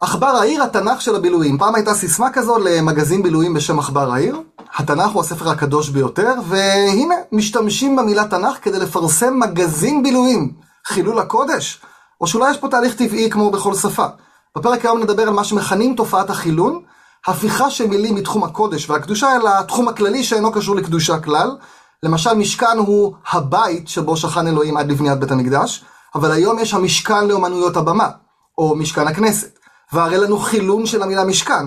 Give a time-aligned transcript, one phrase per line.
[0.00, 1.58] עכבר העיר, התנ"ך של הבילויים.
[1.58, 4.40] פעם הייתה סיסמה כזו למגזין בילויים בשם עכבר העיר.
[4.76, 10.52] התנ"ך הוא הספר הקדוש ביותר, והנה, משתמשים במילה תנ"ך כדי לפרסם מגזין בילויים.
[10.86, 11.80] חילול הקודש?
[12.20, 14.06] או שאולי יש פה תהליך טבעי כמו בכל שפה.
[14.56, 16.82] בפרק היום נדבר על מה שמכנים תופעת החילון,
[17.26, 21.56] הפיכה של מילים מתחום הקודש והקדושה אל התחום הכללי שאינו קשור לקדושה כלל.
[22.02, 25.84] למשל, משכן הוא הבית שבו שכן אלוהים עד לבניית בית המקדש,
[26.14, 28.08] אבל היום יש המשכן לאומנויות הבמה,
[28.58, 29.55] או משכן הכנסת.
[29.92, 31.66] והרי לנו חילון של המילה משכן,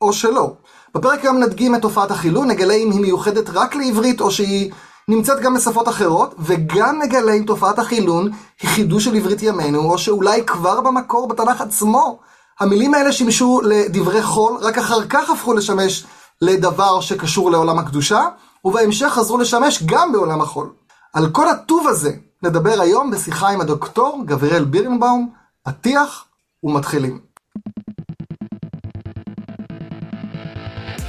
[0.00, 0.52] או שלא.
[0.94, 4.72] בפרק היום נדגים את תופעת החילון, נגלה אם היא מיוחדת רק לעברית או שהיא
[5.08, 8.30] נמצאת גם בשפות אחרות, וגם נגלה אם תופעת החילון
[8.62, 12.18] היא חידוש של עברית ימינו, או שאולי כבר במקור בתנ"ך עצמו
[12.60, 16.06] המילים האלה שימשו לדברי חול, רק אחר כך הפכו לשמש
[16.42, 18.28] לדבר שקשור לעולם הקדושה,
[18.64, 20.72] ובהמשך חזרו לשמש גם בעולם החול.
[21.12, 22.12] על כל הטוב הזה
[22.42, 25.30] נדבר היום בשיחה עם הדוקטור גבריאל בירנבאום,
[25.62, 26.24] פתיח
[26.62, 27.27] ומתחילים.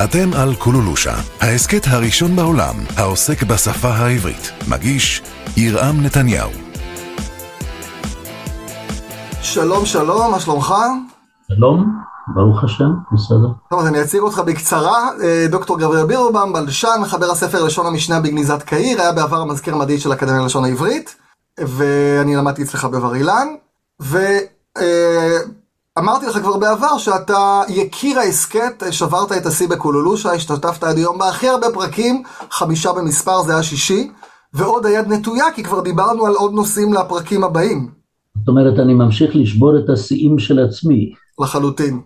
[0.03, 4.51] אתם על קולולושה, ההסכת הראשון בעולם העוסק בשפה העברית.
[4.67, 5.21] מגיש
[5.57, 6.49] ירעם נתניהו.
[9.41, 10.73] שלום שלום, מה שלומך?
[11.47, 13.47] שלום, ברוך השם, בסדר.
[13.69, 15.09] טוב, אז אני אציג אותך בקצרה.
[15.23, 19.99] אה, דוקטור גבריאל בירובם, בלשן, מחבר הספר לשון המשנה בגניזת קהיר, היה בעבר המזכיר המדעי
[19.99, 21.15] של האקדמיה ללשון העברית,
[21.59, 23.47] ואני למדתי אצלך בבר אילן,
[25.99, 31.47] ואמרתי לך כבר בעבר שאתה יקיר ההסכת, שברת את השיא בקולולושה, השתתפת עד היום בהכי
[31.47, 34.11] הרבה פרקים, חמישה במספר, זה היה שישי,
[34.53, 37.91] ועוד היד נטויה, כי כבר דיברנו על עוד נושאים לפרקים הבאים.
[38.37, 41.13] זאת אומרת, אני ממשיך לשבור את השיאים של עצמי.
[41.39, 42.01] לחלוטין.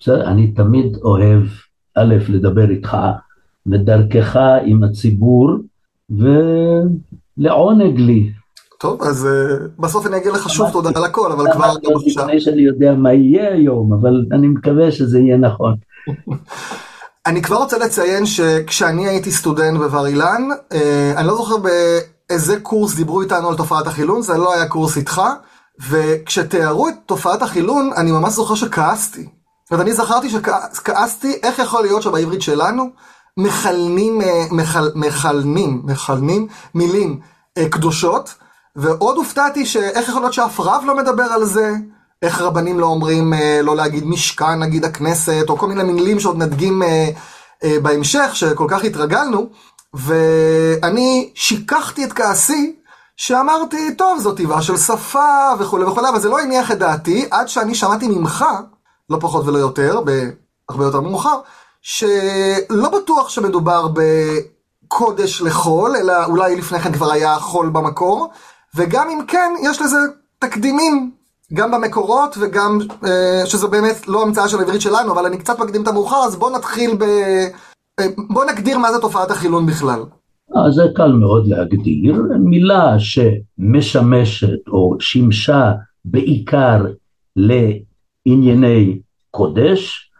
[0.00, 1.42] בסדר, אני תמיד אוהב,
[1.94, 2.96] א', לדבר איתך,
[3.66, 5.50] ודרכך עם הציבור,
[7.38, 8.32] ולעונג לי.
[8.82, 11.74] טוב, אז uh, בסוף אני אגיד לך שוב תודה על הכל, אבל כבר...
[12.06, 15.74] לפני שאני יודע מה יהיה היום, אבל אני מקווה שזה יהיה נכון.
[17.26, 22.94] אני כבר רוצה לציין שכשאני הייתי סטודנט בבר אילן, אה, אני לא זוכר באיזה קורס
[22.94, 25.22] דיברו איתנו על תופעת החילון, זה לא היה קורס איתך,
[25.88, 29.22] וכשתיארו את תופעת החילון, אני ממש זוכר שכעסתי.
[29.22, 32.90] זאת אומרת, אני זכרתי שכעסתי, איך יכול להיות שבעברית שלנו
[33.36, 37.20] מכלנים, אה, מחל, מכלנים, מכלנים מילים
[37.58, 38.34] אה, קדושות,
[38.76, 41.72] ועוד הופתעתי שאיך יכול להיות שאף רב לא מדבר על זה,
[42.22, 46.42] איך רבנים לא אומרים אה, לא להגיד משכן, נגיד הכנסת, או כל מיני מילים שעוד
[46.42, 46.82] נדגים
[47.82, 49.48] בהמשך, שכל כך התרגלנו,
[49.94, 52.76] ואני שיקחתי את כעסי
[53.16, 57.48] שאמרתי, טוב, זו טבעה של שפה וכולי וכולי, אבל זה לא הניח את דעתי, עד
[57.48, 58.44] שאני שמעתי ממך,
[59.10, 61.40] לא פחות ולא יותר, בהרבה יותר מאוחר,
[61.82, 68.30] שלא בטוח שמדובר בקודש לחול, אלא אולי לפני כן כבר היה חול במקור,
[68.76, 69.98] וגם אם כן, יש לזה
[70.38, 71.10] תקדימים,
[71.54, 75.82] גם במקורות וגם, אה, שזו באמת לא המצאה של העברית שלנו, אבל אני קצת מקדים
[75.82, 77.02] את המאוחר, אז בואו נתחיל ב...
[78.00, 80.00] אה, בואו נגדיר מה זה תופעת החילון בכלל.
[80.56, 85.72] אה, זה קל מאוד להגדיר, מילה שמשמשת או שימשה
[86.04, 86.84] בעיקר
[87.36, 88.98] לענייני
[89.30, 90.10] קודש,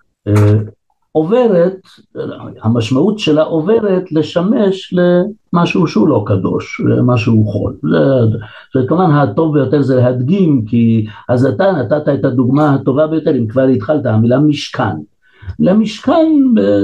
[1.13, 1.81] עוברת,
[2.63, 4.95] המשמעות שלה עוברת לשמש
[5.53, 7.77] למשהו שהוא לא קדוש, משהו חול.
[8.75, 13.47] זה כמובן הטוב ביותר זה להדגים, כי אז אתה נתת את הדוגמה הטובה ביותר, אם
[13.47, 14.97] כבר התחלת, המילה משכן.
[15.59, 16.33] למשכן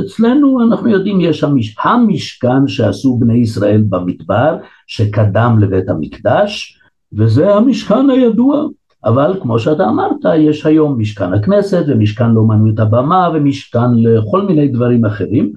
[0.05, 1.77] אצלנו אנחנו יודעים יש המש...
[1.85, 4.57] המשכן שעשו בני ישראל במדבר
[4.87, 6.81] שקדם לבית המקדש
[7.13, 8.67] וזה המשכן הידוע
[9.05, 15.05] אבל כמו שאתה אמרת יש היום משכן הכנסת ומשכן לאומנות הבמה ומשכן לכל מיני דברים
[15.05, 15.53] אחרים.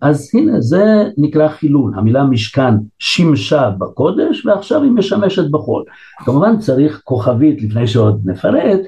[0.00, 5.84] אז הנה זה נקרא חילון המילה משכן שימשה בקודש ועכשיו היא משמשת בחול.
[6.24, 8.80] כמובן צריך כוכבית לפני שעוד נפרט.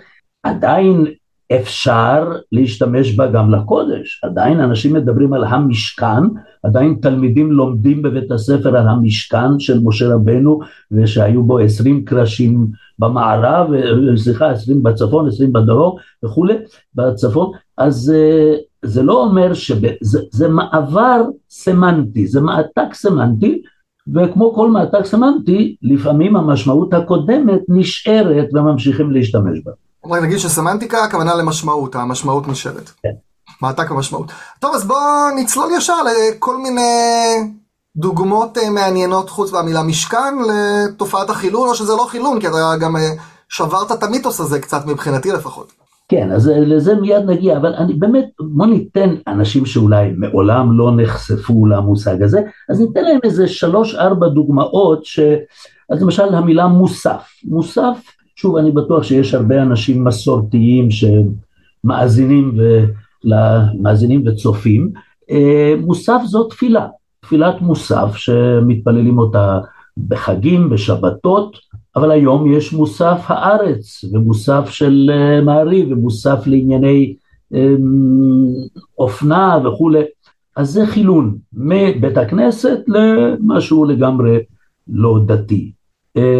[0.42, 1.06] עדיין
[1.52, 6.22] אפשר להשתמש בה גם לקודש, עדיין אנשים מדברים על המשכן,
[6.62, 10.60] עדיין תלמידים לומדים בבית הספר על המשכן של משה רבנו
[10.92, 12.66] ושהיו בו עשרים קרשים
[12.98, 13.70] במערב,
[14.16, 16.54] סליחה עשרים בצפון, עשרים בדרום וכולי,
[16.94, 19.88] בצפון, אז אה, זה לא אומר שזה
[20.30, 23.62] זה מעבר סמנטי, זה מעתק סמנטי
[24.14, 29.72] וכמו כל מעתק סמנטי לפעמים המשמעות הקודמת נשארת וממשיכים להשתמש בה.
[30.06, 32.90] רק נגיד שסמנטיקה הכוונה למשמעות, המשמעות נשארת.
[33.02, 33.08] כן.
[33.62, 34.32] מעתק המשמעות.
[34.60, 35.00] טוב, אז בואו
[35.36, 36.80] נצלול ישר לכל מיני
[37.96, 42.96] דוגמות אה, מעניינות חוץ מהמילה משכן לתופעת החילון, או שזה לא חילון, כי אתה גם
[42.96, 43.10] אה,
[43.48, 45.72] שברת את המיתוס הזה קצת מבחינתי לפחות.
[46.08, 50.90] כן, אז אה, לזה מיד נגיע, אבל אני באמת, בוא ניתן אנשים שאולי מעולם לא
[50.96, 52.40] נחשפו למושג הזה,
[52.70, 55.20] אז ניתן להם איזה שלוש ארבע דוגמאות, ש...
[55.90, 57.98] אז למשל המילה מוסף, מוסף
[58.40, 61.04] שוב, אני בטוח שיש הרבה אנשים מסורתיים ש,
[61.84, 62.52] למאזינים,
[63.24, 64.90] למאזינים וצופים,
[65.80, 66.86] מוסף זו תפילה,
[67.20, 69.60] תפילת מוסף שמתפללים אותה
[70.08, 71.56] בחגים, בשבתות,
[71.96, 75.10] אבל היום יש מוסף הארץ ומוסף של
[75.44, 77.14] מעריב ומוסף לענייני
[78.98, 80.02] אופנה וכולי,
[80.56, 84.38] אז זה חילון מבית הכנסת למשהו לגמרי
[84.88, 85.72] לא דתי.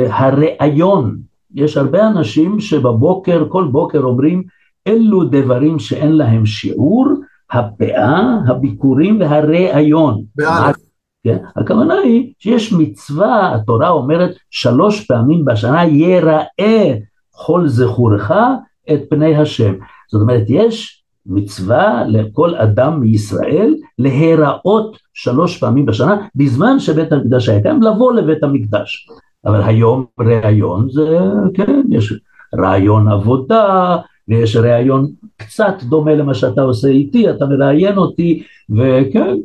[0.09, 4.43] הראיון, יש הרבה אנשים שבבוקר, כל בוקר אומרים
[4.87, 7.07] אלו דברים שאין להם שיעור,
[7.51, 10.23] הפאה, הביקורים והראיון.
[11.25, 11.39] כן?
[11.57, 16.95] הכוונה היא שיש מצווה, התורה אומרת שלוש פעמים בשנה יראה
[17.31, 18.31] כל זכורך
[18.93, 19.75] את פני השם.
[20.13, 27.63] זאת אומרת, יש מצווה לכל אדם מישראל להיראות שלוש פעמים בשנה, בזמן שבית המקדש היה
[27.63, 29.09] קיים, לבוא לבית המקדש.
[29.47, 31.19] אבל היום ראיון זה,
[31.55, 32.13] כן, יש
[32.59, 33.97] רעיון עבודה,
[34.29, 39.37] ויש ראיון קצת דומה למה שאתה עושה איתי, אתה מראיין אותי, וכן,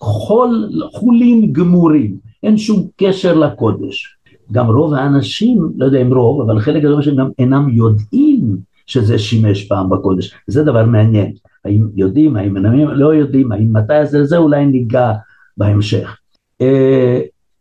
[0.00, 4.16] חול, חולין גמורים, אין שום קשר לקודש.
[4.52, 8.56] גם רוב האנשים, לא יודע אם רוב, אבל חלק גדול שהם גם אינם יודעים
[8.86, 11.32] שזה שימש פעם בקודש, זה דבר מעניין,
[11.64, 15.12] האם יודעים, האם אינם לא יודעים, האם מתי זה, זה אולי ניגע
[15.56, 16.16] בהמשך.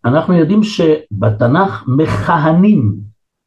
[0.05, 2.95] אנחנו יודעים שבתנ"ך מכהנים,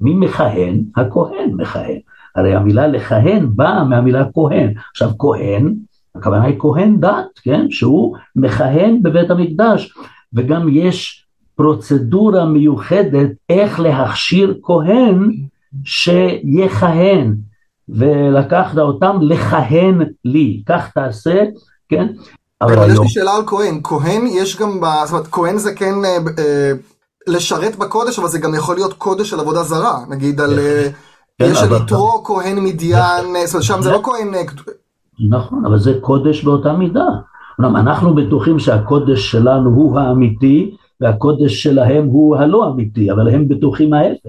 [0.01, 0.85] מי מכהן?
[0.97, 1.99] הכהן מכהן,
[2.37, 5.75] הרי המילה לכהן באה מהמילה כהן, עכשיו כהן,
[6.15, 9.95] הכוונה היא כהן דת, כן, שהוא מכהן בבית המקדש,
[10.33, 15.33] וגם יש פרוצדורה מיוחדת איך להכשיר כהן
[15.85, 17.35] שיכהן,
[17.89, 21.45] ולקחת אותם לכהן לי, כך תעשה,
[21.89, 22.07] כן?
[22.63, 26.17] אבל יש לי שאלה על כהן, כהן יש גם, זאת אומרת כהן זה כן אה,
[26.39, 26.73] אה,
[27.27, 30.89] לשרת בקודש, אבל זה גם יכול להיות קודש של עבודה זרה, נגיד על, אה,
[31.39, 34.35] כן, יש על יתרו כהן מדיין, זאת אומרת שם זה לא כהן...
[35.31, 37.07] נכון, אבל זה קודש באותה מידה.
[37.61, 44.29] אנחנו בטוחים שהקודש שלנו הוא האמיתי, והקודש שלהם הוא הלא אמיתי, אבל הם בטוחים ההפך.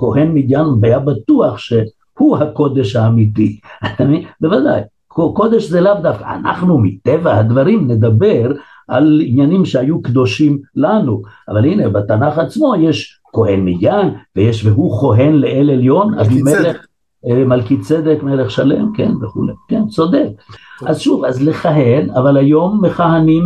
[0.00, 3.60] כהן מדיין היה בטוח שהוא הקודש האמיתי,
[4.40, 4.80] בוודאי,
[5.34, 8.52] קודש זה לאו דווקא, אנחנו מטבע הדברים נדבר
[8.88, 15.34] על עניינים שהיו קדושים לנו, אבל הנה בתנ"ך עצמו יש כהן מדיין, ויש והוא כהן
[15.34, 16.86] לאל עליון, אבימלך,
[17.26, 20.28] אה, מלכי צדק, מלך שלם, כן וכולי, כן צודק.
[20.86, 23.44] אז שוב, אז לכהן, אבל היום מכהנים,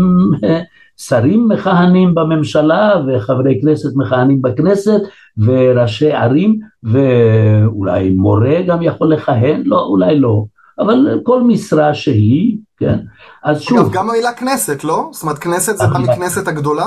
[0.97, 5.01] שרים מכהנים בממשלה וחברי כנסת מכהנים בכנסת
[5.39, 10.45] וראשי ערים ואולי מורה גם יכול לכהן, לא, אולי לא,
[10.79, 12.99] אבל כל משרה שהיא, כן,
[13.45, 13.79] אז שוב.
[13.79, 15.09] אגב, גם המילה כנסת, לא?
[15.13, 16.87] זאת אומרת, כנסת זה בא מכנסת הגדולה?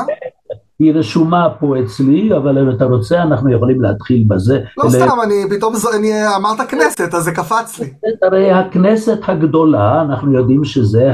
[0.80, 4.60] היא רשומה פה אצלי, אבל אם אתה רוצה אנחנו יכולים להתחיל בזה.
[4.78, 7.94] לא סתם, אני פתאום, אני אמרת כנסת, אז זה קפץ לי.
[8.24, 11.14] הרי הכנסת הגדולה, אנחנו יודעים שזה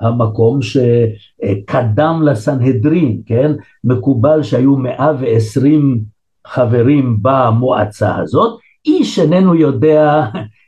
[0.00, 3.52] המקום שקדם לסנהדרין, כן?
[3.84, 6.00] מקובל שהיו 120
[6.46, 10.24] חברים במועצה הזאת, איש איננו יודע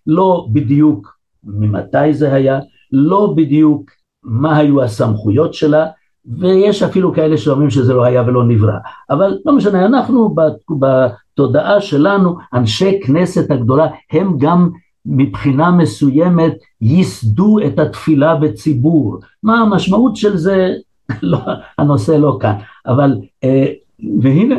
[0.07, 2.61] לא בדיוק ממתי זה היה,
[2.93, 3.91] לא בדיוק
[4.23, 5.87] מה היו הסמכויות שלה,
[6.39, 8.79] ויש אפילו כאלה שאומרים שזה לא היה ולא נברא,
[9.11, 10.35] אבל לא משנה, אנחנו
[10.79, 14.71] בתודעה שלנו, אנשי כנסת הגדולה, הם גם
[15.07, 19.21] מבחינה מסוימת ייסדו את התפילה בציבור.
[19.43, 20.75] מה המשמעות של זה?
[21.23, 21.39] לא,
[21.79, 22.55] הנושא לא כאן,
[22.87, 23.67] אבל אה,
[24.21, 24.57] והנה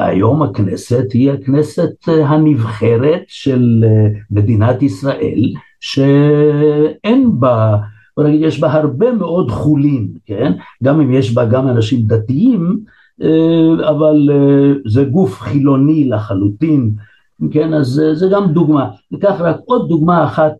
[0.00, 3.84] היום הכנסת היא הכנסת הנבחרת של
[4.30, 7.76] מדינת ישראל שאין בה
[8.18, 10.52] בוא נגיד, יש בה הרבה מאוד חולין, כן?
[10.82, 12.78] גם אם יש בה גם אנשים דתיים,
[13.22, 16.90] אה, אבל אה, זה גוף חילוני לחלוטין,
[17.50, 17.74] כן?
[17.74, 18.90] אז אה, זה גם דוגמה.
[19.10, 20.52] ניקח רק עוד דוגמה אחת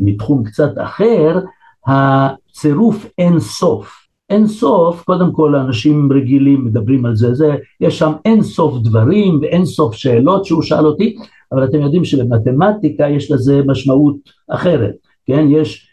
[0.00, 1.40] מתחום קצת אחר,
[1.86, 4.08] הצירוף אין סוף.
[4.30, 9.38] אין סוף, קודם כל אנשים רגילים מדברים על זה, זה, יש שם אין סוף דברים
[9.42, 11.16] ואין סוף שאלות שהוא שאל אותי,
[11.52, 14.16] אבל אתם יודעים שבמתמטיקה יש לזה משמעות
[14.50, 14.94] אחרת,
[15.26, 15.46] כן?
[15.48, 15.88] יש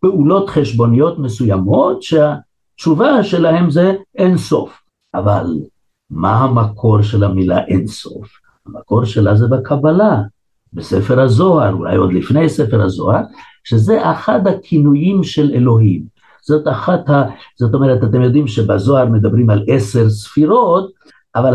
[0.00, 4.82] פעולות חשבוניות מסוימות שהתשובה שלהם זה אין סוף.
[5.14, 5.46] אבל
[6.10, 8.28] מה המקור של המילה אין סוף?
[8.66, 10.22] המקור שלה זה בקבלה,
[10.72, 13.22] בספר הזוהר, אולי עוד לפני ספר הזוהר,
[13.64, 16.02] שזה אחד הכינויים של אלוהים.
[16.42, 17.22] זאת אחת ה...
[17.58, 20.90] זאת אומרת, אתם יודעים שבזוהר מדברים על עשר ספירות,
[21.36, 21.54] אבל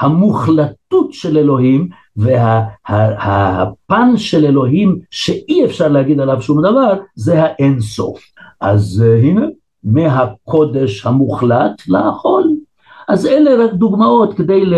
[0.00, 8.20] המוחלטות של אלוהים והפן של אלוהים שאי אפשר להגיד עליו שום דבר, זה האין סוף.
[8.60, 9.46] אז uh, הנה,
[9.84, 12.44] מהקודש המוחלט לאכול.
[13.08, 14.74] אז אלה רק דוגמאות כדי ל,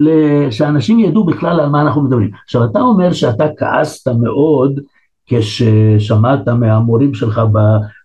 [0.00, 0.10] ל,
[0.50, 2.30] שאנשים ידעו בכלל על מה אנחנו מדברים.
[2.44, 4.80] עכשיו אתה אומר שאתה כעסת מאוד
[5.26, 7.40] כששמעת מהמורים שלך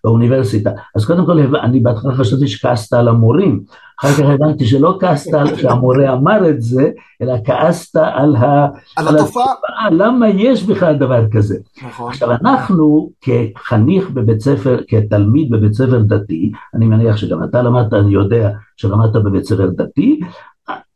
[0.04, 0.72] באוניברסיטה.
[0.96, 3.64] אז קודם כל אני בהתחלה חשבתי שכעסת על המורים,
[4.00, 6.90] אחר כך הבנתי שלא כעסת על שהמורה אמר את זה,
[7.22, 8.68] אלא כעסת על, ה...
[8.98, 9.46] על התופעה,
[9.92, 11.58] למה יש בכלל דבר כזה.
[11.88, 17.94] נכון, עכשיו אנחנו כחניך בבית ספר, כתלמיד בבית ספר דתי, אני מניח שגם אתה למדת,
[17.94, 20.20] אני יודע שלמדת בבית ספר דתי,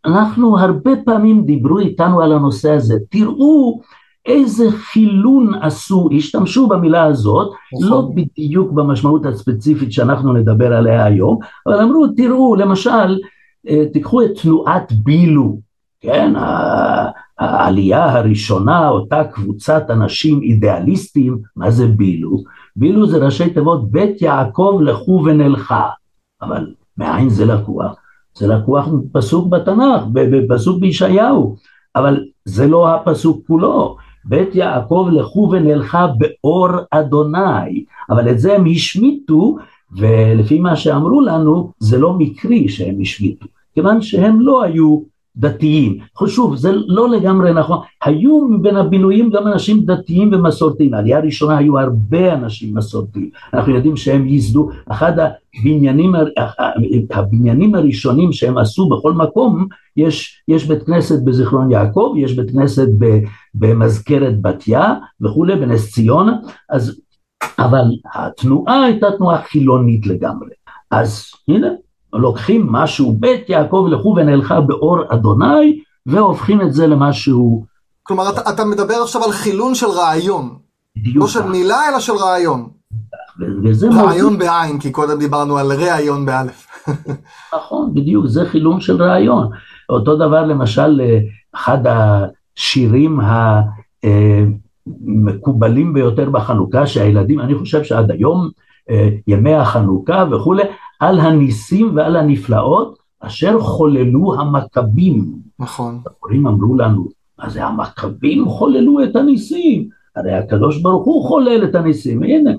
[0.05, 3.81] אנחנו הרבה פעמים דיברו איתנו על הנושא הזה, תראו
[4.25, 7.89] איזה חילון עשו, השתמשו במילה הזאת, נכון.
[7.89, 13.17] לא בדיוק במשמעות הספציפית שאנחנו נדבר עליה היום, אבל אמרו תראו למשל
[13.69, 15.59] אה, תיקחו את תנועת בילו,
[16.01, 16.33] כן,
[17.39, 22.43] העלייה הראשונה, אותה קבוצת אנשים אידיאליסטים, מה זה בילו?
[22.75, 25.89] בילו זה ראשי תיבות בית יעקב לכו ונלכה,
[26.41, 27.95] אבל מאין זה לקוח?
[28.37, 31.55] זה לקוח מפסוק בתנ"ך, בפסוק בישעיהו,
[31.95, 33.97] אבל זה לא הפסוק כולו.
[34.25, 39.57] בית יעקב לכו ונלכה באור אדוני, אבל את זה הם השמיטו,
[39.97, 45.97] ולפי מה שאמרו לנו, זה לא מקרי שהם השמיטו, כיוון שהם לא היו דתיים.
[46.27, 51.79] שוב, זה לא לגמרי נכון, היו מבין הבילויים גם אנשים דתיים ומסורתיים, העלייה הראשונה היו
[51.79, 56.13] הרבה אנשים מסורתיים, אנחנו יודעים שהם ייסדו, אחד הבניינים,
[57.11, 62.87] הבניינים הראשונים שהם עשו בכל מקום, יש, יש בית כנסת בזיכרון יעקב, יש בית כנסת
[63.53, 66.37] במזכרת בתיה וכולי, בנס ציונה,
[66.69, 67.01] אז,
[67.59, 70.49] אבל התנועה הייתה תנועה חילונית לגמרי,
[70.91, 71.67] אז הנה
[72.13, 77.65] לוקחים משהו בית יעקב לכו ונלכה באור אדוני והופכים את זה למשהו.
[78.03, 80.57] כלומר אתה, אתה מדבר עכשיו על חילון של רעיון,
[80.97, 82.69] בדיוק לא של מילה אלא של רעיון,
[83.63, 86.67] וזה רעיון בעין, כי קודם דיברנו על ראיון באלף,
[87.55, 89.49] נכון, בדיוק, זה חילון של רעיון.
[89.89, 91.19] אותו דבר למשל, אה,
[91.55, 93.19] אחד השירים
[94.83, 98.49] המקובלים ביותר בחנוכה, שהילדים, אני חושב שעד היום,
[98.89, 100.63] אה, ימי החנוכה וכולי,
[101.01, 105.31] על הניסים ועל הנפלאות אשר חוללו המכבים.
[105.59, 107.07] נכון, המורים אמרו לנו,
[107.39, 109.89] מה זה המכבים חוללו את הניסים?
[110.15, 112.51] הרי הקדוש ברוך הוא חולל את הניסים, הנה.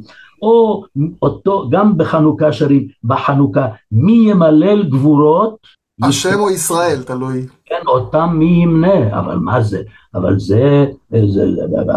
[0.43, 0.85] או
[1.23, 5.57] אותו, גם בחנוכה שרים, בחנוכה, מי ימלל גבורות?
[6.03, 9.83] השם או ישראל, תלוי, כן, אותם מי ימנה, אבל מה זה?
[10.15, 10.87] אבל זה,
[11.27, 11.45] זה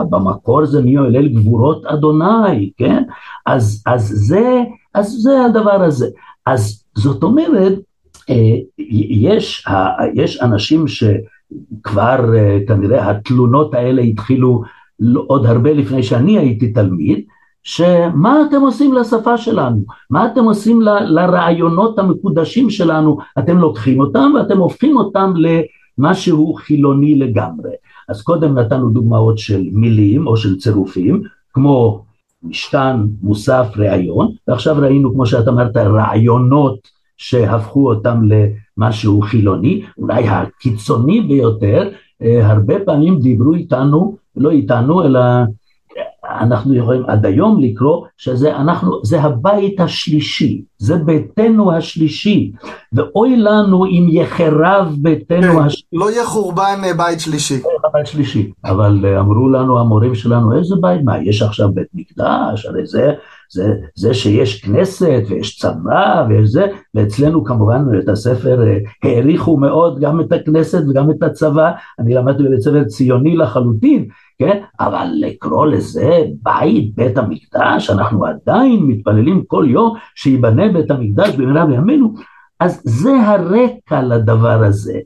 [0.10, 3.04] במקור זה מי ימלל גבורות אדוני, כן?
[3.46, 6.08] אז, אז, זה, אז זה הדבר הזה.
[6.46, 7.74] אז זאת אומרת,
[8.30, 8.56] אה,
[9.10, 9.66] יש,
[10.14, 14.64] יש אנשים שכבר אה, כנראה התלונות האלה התחילו
[15.28, 17.26] עוד הרבה לפני שאני הייתי תלמיד,
[17.64, 19.86] שמה אתם עושים לשפה שלנו?
[20.10, 23.18] מה אתם עושים ל, לרעיונות המקודשים שלנו?
[23.40, 25.34] אתם לוקחים אותם ואתם הופכים אותם
[25.98, 27.72] למשהו חילוני לגמרי.
[28.10, 31.22] אז קודם נתנו דוגמאות של מילים או של צירופים,
[31.54, 32.06] כמו
[32.46, 36.78] משכן, מוסף, ראיון, ועכשיו ראינו, כמו שאת אמרת, רעיונות
[37.18, 38.22] שהפכו אותם
[38.78, 41.90] למשהו חילוני, אולי הקיצוני ביותר,
[42.22, 45.20] אה, הרבה פעמים דיברו איתנו, לא איתנו, אלא
[46.30, 52.52] אנחנו יכולים עד היום לקרוא שזה אנחנו, זה הבית השלישי, זה ביתנו השלישי,
[52.94, 55.86] ואוי לנו אם יחרב ביתנו כן, השלישי.
[55.94, 57.62] לא יהיה חורבן אה, בית שלישי,
[57.94, 62.66] בית שלישי, אבל אה, אמרו לנו המורים שלנו, איזה בית, מה, יש עכשיו בית מקדש,
[62.66, 63.14] הרי זה,
[63.52, 70.00] זה, זה שיש כנסת ויש צבא ויש זה, ואצלנו כמובן בבית הספר אה, העריכו מאוד
[70.00, 74.08] גם את הכנסת וגם את הצבא, אני למדתי בבית ספר ציוני לחלוטין,
[74.40, 81.36] כן, אבל לקרוא לזה בית, בית המקדש, אנחנו עדיין מתפללים כל יום שייבנה בית המקדש
[81.36, 82.14] במהרה בימינו,
[82.60, 85.00] אז זה הרקע לדבר הזה,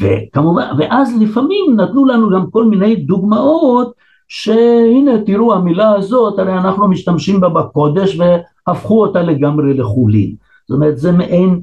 [0.00, 3.92] וכמובן, ואז לפעמים נתנו לנו גם כל מיני דוגמאות
[4.28, 10.34] שהנה תראו המילה הזאת הרי אנחנו משתמשים בה בקודש והפכו אותה לגמרי לחולין,
[10.68, 11.60] זאת אומרת זה מעין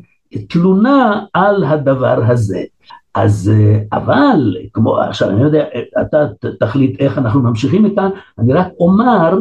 [0.50, 2.64] תלונה על הדבר הזה,
[3.18, 3.52] אז
[3.94, 5.64] אבל כמו עכשיו אני לא יודע
[6.02, 6.26] אתה
[6.60, 8.10] תחליט איך אנחנו ממשיכים מכאן,
[8.40, 9.40] אני רק אומר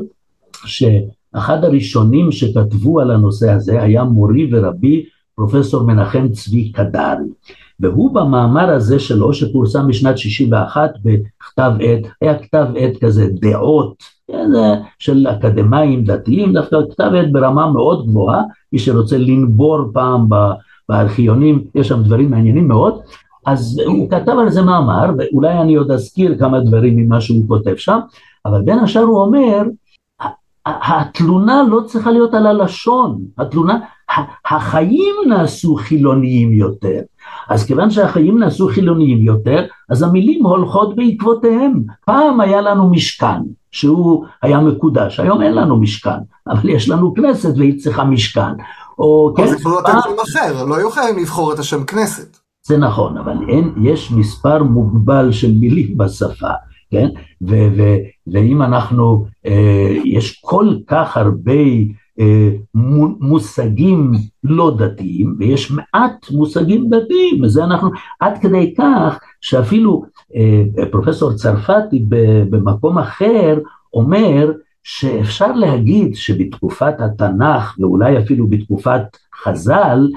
[0.52, 5.04] שאחד הראשונים שכתבו על הנושא הזה היה מורי ורבי
[5.34, 7.28] פרופסור מנחם צבי קדרי,
[7.80, 14.02] והוא במאמר הזה שלו שפורסם בשנת 61 בכתב עת, היה כתב עת כזה דעות
[14.98, 18.42] של אקדמאים דתיים, דווקא כתב עת ברמה מאוד גבוהה,
[18.72, 20.28] מי שרוצה לנבור פעם
[20.88, 23.00] בארכיונים, יש שם דברים מעניינים מאוד,
[23.46, 27.76] אז הוא כתב על זה מאמר, ואולי אני עוד אזכיר כמה דברים ממה שהוא כותב
[27.76, 27.98] שם,
[28.46, 29.62] אבל בין השאר הוא אומר,
[30.66, 33.78] התלונה לא צריכה להיות על הלשון, התלונה,
[34.50, 37.00] החיים נעשו חילוניים יותר.
[37.48, 41.82] אז כיוון שהחיים נעשו חילוניים יותר, אז המילים הולכות בעקבותיהם.
[42.06, 47.54] פעם היה לנו משכן, שהוא היה מקודש, היום אין לנו משכן, אבל יש לנו כנסת
[47.56, 48.52] והיא צריכה משכן.
[48.98, 52.45] או כן, זה יכולו לתת שם אחר, לא היו חייבים לבחור את השם כנסת.
[52.66, 56.50] זה נכון, אבל אין, יש מספר מוגבל של מילים בשפה,
[56.90, 57.08] כן?
[57.42, 57.82] ו, ו,
[58.26, 61.52] ואם אנחנו, אה, יש כל כך הרבה
[62.20, 62.50] אה,
[63.20, 64.12] מושגים
[64.44, 70.02] לא דתיים, ויש מעט מושגים דתיים, וזה אנחנו, עד כדי כך שאפילו
[70.36, 72.04] אה, פרופסור צרפתי
[72.50, 73.58] במקום אחר
[73.94, 79.02] אומר שאפשר להגיד שבתקופת התנ"ך ואולי אפילו בתקופת
[79.42, 80.08] חז"ל,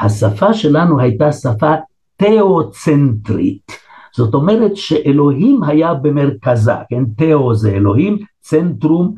[0.00, 1.74] השפה שלנו הייתה שפה
[2.16, 3.72] תיאוצנטרית.
[4.16, 7.04] זאת אומרת שאלוהים היה במרכזה, כן?
[7.16, 9.14] תיאו זה אלוהים, צנטרום.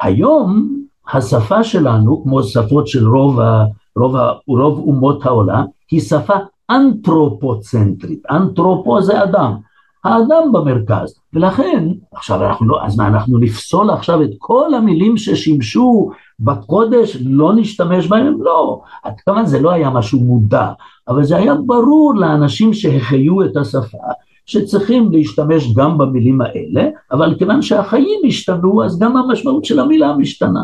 [0.00, 0.76] היום
[1.12, 3.64] השפה שלנו, כמו שפות של רוב, ה,
[3.96, 6.34] רוב, ה, רוב אומות העולם, היא שפה
[6.70, 8.22] אנתרופוצנטרית.
[8.30, 9.56] אנתרופו זה אדם,
[10.04, 16.10] האדם במרכז, ולכן, עכשיו אנחנו לא, אז מה, אנחנו נפסול עכשיו את כל המילים ששימשו
[16.40, 18.42] בקודש, לא נשתמש בהם?
[18.42, 18.80] לא.
[19.02, 20.68] עד כמה זה לא היה משהו מודע,
[21.08, 23.98] אבל זה היה ברור לאנשים שהחיו את השפה,
[24.46, 30.60] שצריכים להשתמש גם במילים האלה, אבל כיוון שהחיים השתנו, אז גם המשמעות של המילה משתנה.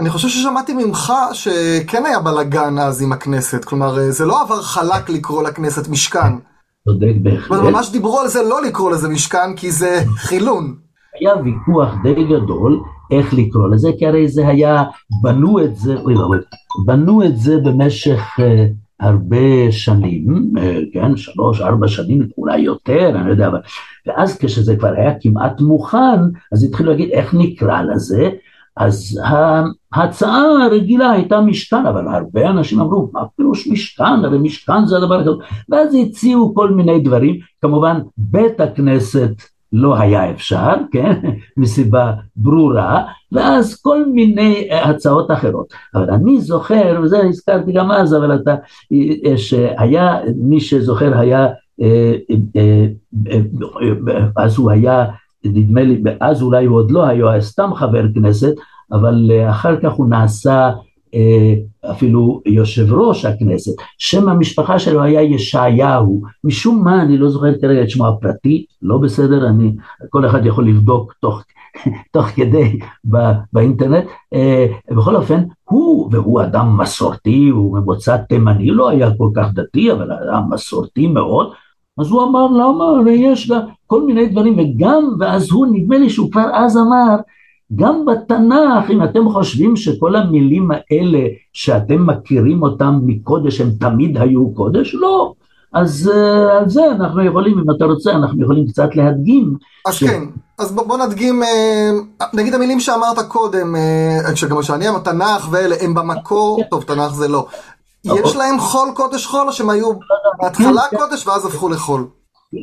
[0.00, 5.10] אני חושב ששמעתי ממך שכן היה בלאגן אז עם הכנסת, כלומר זה לא עבר חלק
[5.10, 6.32] לקרוא לכנסת משכן.
[6.88, 7.60] צודק בהחלט.
[7.60, 10.76] ממש דיברו על זה לא לקרוא לזה משכן כי זה חילון.
[11.20, 14.84] היה ויכוח די גדול איך לקרוא לזה, כי הרי זה היה,
[15.22, 16.38] בנו את זה, אוי ואבוי,
[16.86, 18.42] בנו את זה במשך uh,
[19.00, 20.60] הרבה שנים, uh,
[20.92, 23.58] כן, שלוש, ארבע שנים, אולי יותר, אני לא יודע, אבל,
[24.06, 26.20] ואז כשזה כבר היה כמעט מוכן,
[26.52, 28.30] אז התחילו להגיד איך נקרא לזה,
[28.76, 29.20] אז
[29.92, 34.24] ההצעה הרגילה הייתה משכן, אבל הרבה אנשים אמרו, מה פירוש משכן?
[34.24, 35.38] הרי משכן זה הדבר הגדול.
[35.68, 39.30] ואז הציעו כל מיני דברים, כמובן בית הכנסת
[39.72, 41.20] לא היה אפשר, כן,
[41.56, 45.66] מסיבה ברורה, ואז כל מיני הצעות אחרות.
[45.94, 48.54] אבל אני זוכר, וזה הזכרתי גם אז, אבל אתה,
[49.36, 51.48] שהיה, מי שזוכר היה,
[51.82, 52.14] אה,
[52.56, 52.86] אה,
[53.30, 55.06] אה, אז הוא היה
[55.44, 58.54] נדמה לי, אז אולי הוא עוד לא היה סתם חבר כנסת,
[58.92, 60.70] אבל אה, אחר כך הוא נעשה
[61.14, 61.54] אה,
[61.90, 63.72] אפילו יושב ראש הכנסת.
[63.98, 68.98] שם המשפחה שלו היה ישעיהו, משום מה, אני לא זוכר כרגע את שמו הפרטי, לא
[68.98, 69.72] בסדר, אני,
[70.10, 71.42] כל אחד יכול לבדוק תוך,
[72.12, 74.04] תוך כדי בא, באינטרנט.
[74.34, 79.92] אה, בכל אופן, הוא, והוא אדם מסורתי, הוא ממוצא תימני, לא היה כל כך דתי,
[79.92, 81.52] אבל אדם מסורתי מאוד,
[81.98, 82.84] אז הוא אמר למה?
[82.84, 87.16] הרי יש לה כל מיני דברים וגם ואז הוא נדמה לי שהוא כבר אז אמר
[87.76, 94.54] גם בתנ"ך אם אתם חושבים שכל המילים האלה שאתם מכירים אותם מקודש הם תמיד היו
[94.54, 94.94] קודש?
[94.94, 95.32] לא.
[95.72, 99.54] אז uh, על זה אנחנו יכולים אם אתה רוצה אנחנו יכולים קצת להדגים.
[99.86, 100.04] אז ש...
[100.04, 100.22] כן.
[100.58, 105.94] אז בוא, בוא נדגים uh, נגיד המילים שאמרת קודם uh, שגם שאני תנ"ך ואלה הם
[105.94, 107.46] במקור טוב תנ"ך זה לא
[108.04, 109.92] יש להם חול קודש חול, או שהם היו
[110.42, 112.06] בהתחלה קודש ואז הפכו לחול?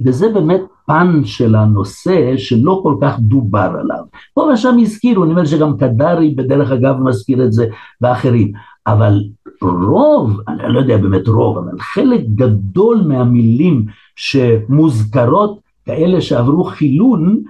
[0.06, 4.04] וזה באמת פן של הנושא שלא כל כך דובר עליו.
[4.34, 7.66] פה ושם הזכירו, אני אומר שגם קדרי בדרך אגב מזכיר את זה,
[8.02, 8.52] ואחרים.
[8.88, 9.20] אבל
[9.62, 17.44] רוב, אני לא יודע באמת רוב, אבל חלק גדול מהמילים שמוזכרות, כאלה שעברו חילון,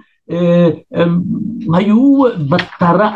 [0.92, 1.22] הם
[1.74, 2.22] היו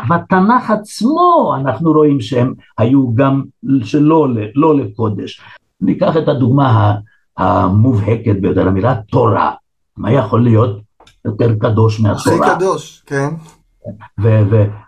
[0.09, 3.43] בתנ"ך עצמו, אנחנו רואים שהם היו גם
[3.83, 5.41] שלא לא לקודש.
[5.81, 6.95] ניקח את הדוגמה
[7.37, 9.51] המובהקת ביותר, המילה תורה.
[9.97, 10.79] מה יכול להיות
[11.25, 12.47] יותר קדוש מהתורה?
[12.47, 13.29] הכי קדוש, כן.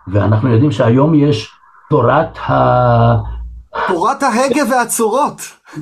[0.08, 1.52] ואנחנו יודעים שהיום יש
[1.90, 3.16] תורת ה...
[3.88, 5.42] תורת ההגה והצורות.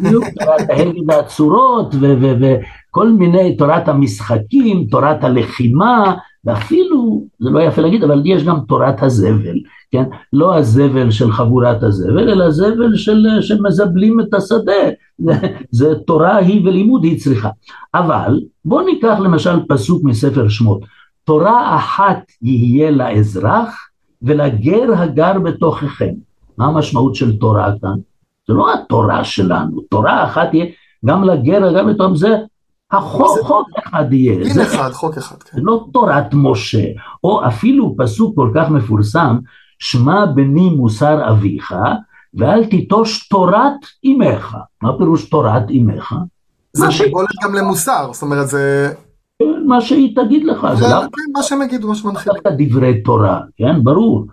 [0.09, 6.15] תורת ההגה והצורות, וכל מיני, תורת המשחקים, תורת הלחימה,
[6.47, 9.57] ואפילו, זה לא יפה להגיד, אבל יש גם תורת הזבל,
[9.91, 10.03] כן?
[10.33, 14.73] לא הזבל של חבורת הזבל, אלא זבל של, שמזבלים את השדה.
[15.17, 15.33] זה,
[15.71, 17.49] זה תורה היא ולימוד היא צריכה.
[17.93, 20.81] אבל בואו ניקח למשל פסוק מספר שמות.
[21.23, 23.87] תורה אחת יהיה לאזרח
[24.21, 26.13] ולגר הגר בתוככם.
[26.57, 27.95] מה המשמעות של תורה כאן?
[28.47, 30.65] זה לא התורה שלנו, תורה אחת תהיה
[31.05, 32.35] גם לגר הגר בתוככם, זה
[32.91, 34.43] החוק, חוק אחד יהיה.
[34.43, 35.57] דין אחד, חוק אחד, כן.
[35.61, 36.83] לא תורת משה,
[37.23, 39.37] או אפילו פסוק כל כך מפורסם,
[39.79, 41.75] שמע בני מוסר אביך,
[42.33, 44.57] ואל תיטוש תורת אמך.
[44.81, 46.15] מה פירוש תורת אמך?
[46.73, 48.93] זה שיבולת גם למוסר, זאת אומרת זה...
[49.65, 50.67] מה שהיא תגיד לך.
[50.75, 51.01] זה לא...
[51.01, 52.35] כן, מה שהם יגידו, מה שמנחילים.
[52.43, 54.25] דווקא דברי תורה, כן, ברור.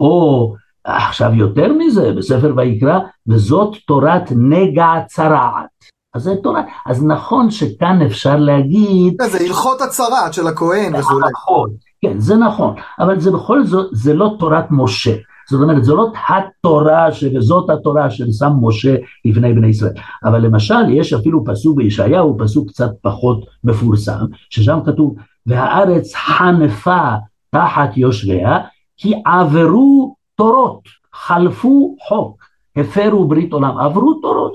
[0.00, 5.75] או עכשיו יותר מזה, בספר ויקרא, וזאת תורת נגע צרעת.
[6.16, 9.22] אז זה תורה, אז נכון שכאן אפשר להגיד...
[9.30, 11.30] זה הלכות הצרעת של הכהן וכולי.
[11.32, 11.70] נכון,
[12.02, 15.14] כן, זה נכון, אבל זה בכל זאת, זה לא תורת משה.
[15.50, 19.92] זאת אומרת, זו לא התורה וזאת התורה ששם משה לפני בני ישראל.
[20.24, 25.14] אבל למשל, יש אפילו פסוק בישעיהו, פסוק קצת פחות מפורסם, ששם כתוב,
[25.46, 27.08] והארץ חנפה
[27.50, 28.58] תחת יושביה,
[28.96, 30.82] כי עברו תורות,
[31.14, 32.44] חלפו חוק,
[32.76, 34.45] הפרו ברית עולם, עברו תורות,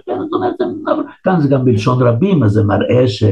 [0.41, 3.23] אומרת, כאן זה גם בלשון רבים, אז זה מראה ש...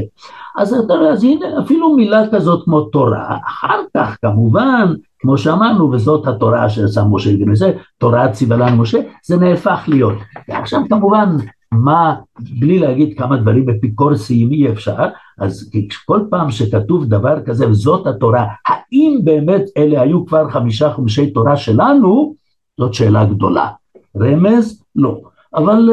[0.56, 6.26] אז אתה אז הנה, אפילו מילה כזאת כמו תורה, אחר כך כמובן, כמו שאמרנו, וזאת
[6.26, 10.14] התורה שעשה משה לבני ישראל, תורה ציווה לנו משה, זה נהפך להיות.
[10.48, 11.36] ועכשיו כמובן,
[11.72, 12.14] מה,
[12.60, 15.06] בלי להגיד כמה דברים אפיקורסיים אי אפשר,
[15.38, 15.70] אז
[16.04, 21.56] כל פעם שכתוב דבר כזה, וזאת התורה, האם באמת אלה היו כבר חמישה חומשי תורה
[21.56, 22.34] שלנו,
[22.78, 23.68] זאת שאלה גדולה.
[24.16, 24.82] רמז?
[24.96, 25.20] לא.
[25.54, 25.90] אבל...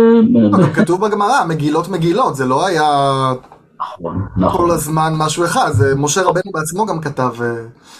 [0.54, 2.84] אה, כתוב בגמרא, מגילות מגילות, זה לא היה...
[3.80, 4.66] נכון, נכון.
[4.66, 7.32] כל הזמן משהו אחד, זה משה רבנו בעצמו גם כתב.
[7.42, 7.48] אה,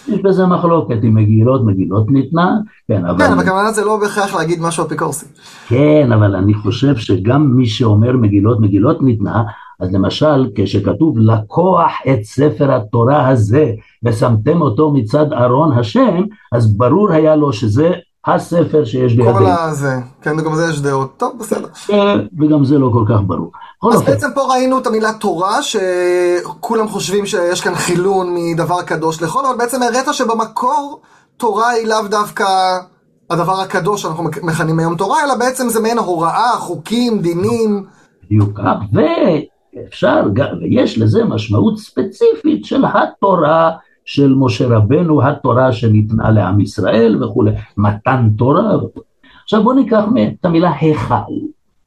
[0.08, 2.56] יש בזה מחלוקת עם מגילות, מגילות ניתנה,
[2.88, 3.18] כן, אבל...
[3.18, 5.26] כן, אבל כמובן זה לא בהכרח להגיד משהו אפיקורסי.
[5.68, 9.42] כן, אבל אני חושב שגם מי שאומר מגילות, מגילות ניתנה,
[9.80, 13.72] אז למשל, כשכתוב לקוח את ספר התורה הזה
[14.04, 17.92] ושמתם אותו מצד ארון השם, אז ברור היה לו שזה
[18.34, 19.38] הספר שיש בידינו.
[19.38, 21.68] כל הזה, כן, וגם זה יש דעות, טוב, בסדר.
[22.38, 23.52] וגם זה לא כל כך ברור.
[23.92, 29.46] אז בעצם פה ראינו את המילה תורה, שכולם חושבים שיש כאן חילון מדבר קדוש לכל,
[29.46, 31.00] אבל בעצם הראית שבמקור
[31.36, 32.44] תורה היא לאו דווקא
[33.30, 37.84] הדבר הקדוש שאנחנו מכנים היום תורה, אלא בעצם זה מעין הוראה, חוקים, דינים.
[38.24, 38.60] בדיוק
[39.76, 40.22] ואפשר,
[40.70, 43.70] יש לזה משמעות ספציפית של התורה.
[44.08, 48.76] של משה רבנו, התורה שניתנה לעם ישראל וכולי, מתן תורה.
[49.44, 50.04] עכשיו בואו ניקח
[50.40, 51.14] את המילה היכל.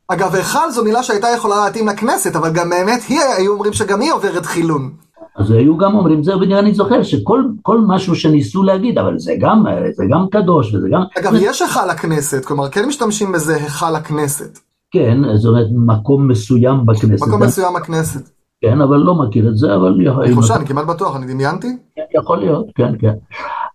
[0.07, 4.01] אגב, היכל זו מילה שהייתה יכולה להתאים לכנסת, אבל גם באמת היא, היו אומרים שגם
[4.01, 4.91] היא עוברת חילון.
[5.35, 9.63] אז היו גם אומרים, זה בדיוק אני זוכר, שכל משהו שניסו להגיד, אבל זה גם,
[9.95, 11.01] זה גם קדוש וזה גם...
[11.19, 14.59] אגב, יש היכל הכנסת, כלומר, כן משתמשים בזה היכל הכנסת.
[14.91, 17.27] כן, זאת אומרת, מקום מסוים בכנסת.
[17.27, 18.40] מקום מסוים בכנסת.
[18.61, 20.07] כן, אבל לא מכיר את זה, אבל...
[20.23, 21.67] אני חושב, אני כמעט בטוח, אני דמיינתי?
[21.95, 23.13] כן, יכול להיות, כן, כן.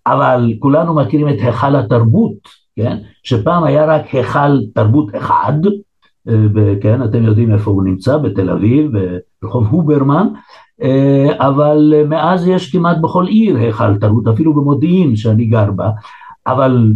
[0.06, 2.32] אבל כולנו מכירים את היכל התרבות,
[2.76, 2.96] כן?
[3.22, 5.52] שפעם היה רק היכל תרבות אחד,
[6.26, 8.90] וכן, אתם יודעים איפה הוא נמצא, בתל אביב,
[9.42, 10.28] ברחוב הוברמן,
[11.38, 15.90] אבל מאז יש כמעט בכל עיר היכל תרבות, אפילו במודיעין שאני גר בה,
[16.46, 16.92] אבל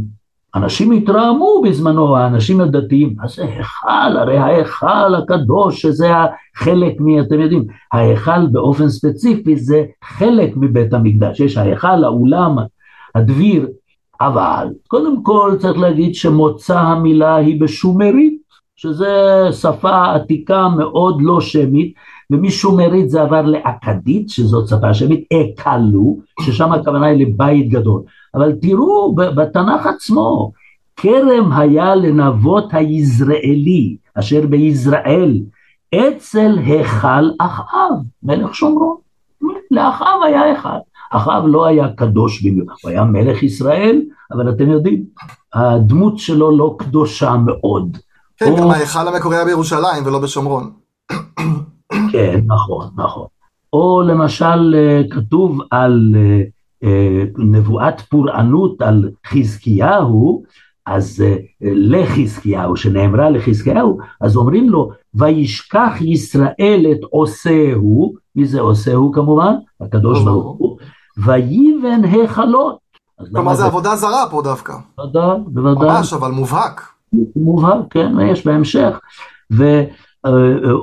[0.54, 4.16] אנשים התרעמו בזמנו, האנשים הדתיים, מה זה היכל?
[4.16, 7.20] הרי ההיכל הקדוש, שזה החלק מ...
[7.20, 12.56] אתם יודעים, ההיכל באופן ספציפי זה חלק מבית המקדש, יש ההיכל, האולם,
[13.14, 13.68] הדביר,
[14.20, 18.40] אבל קודם כל צריך להגיד שמוצא המילה היא בשומרית,
[18.76, 21.94] שזה שפה עתיקה מאוד לא שמית,
[22.30, 28.02] ומשומרית זה עבר לאכדית, שזאת שפה שמית, אקלו, ששם הכוונה היא לבית גדול.
[28.34, 30.52] אבל תראו בתנ"ך עצמו,
[30.96, 35.40] כרם היה לנבות היזרעאלי, אשר ביזרעאל,
[35.94, 38.96] אצל היכל אחאב, מלך שומרון.
[39.70, 40.68] לאחאב היה היכל.
[41.12, 45.04] אחאב לא היה קדוש במיוחד, הוא היה מלך ישראל, אבל אתם יודעים,
[45.54, 47.96] הדמות שלו לא קדושה מאוד.
[48.36, 50.70] כן, גם ההיכל המקורי היה בירושלים ולא בשומרון.
[52.12, 53.26] כן, נכון, נכון.
[53.72, 56.42] או למשל אה, כתוב על אה,
[56.84, 60.44] אה, נבואת פורענות על חזקיהו,
[60.86, 61.24] אז
[61.60, 69.54] לחזקיהו, שנאמרה לחזקיהו, אז אומרים לו, וישכח ישראל את עושהו, מי זה עושהו כמובן?
[69.80, 70.78] הקדוש ברוך הוא,
[71.18, 72.78] ויבן היכלות.
[73.32, 74.72] כלומר זה עבודה זרה פה דווקא.
[74.96, 75.88] בוודאי, בוודאי.
[75.88, 76.92] ממש, אבל מובהק.
[77.36, 79.00] מובהק, כן, יש בהמשך.
[79.52, 79.82] ו...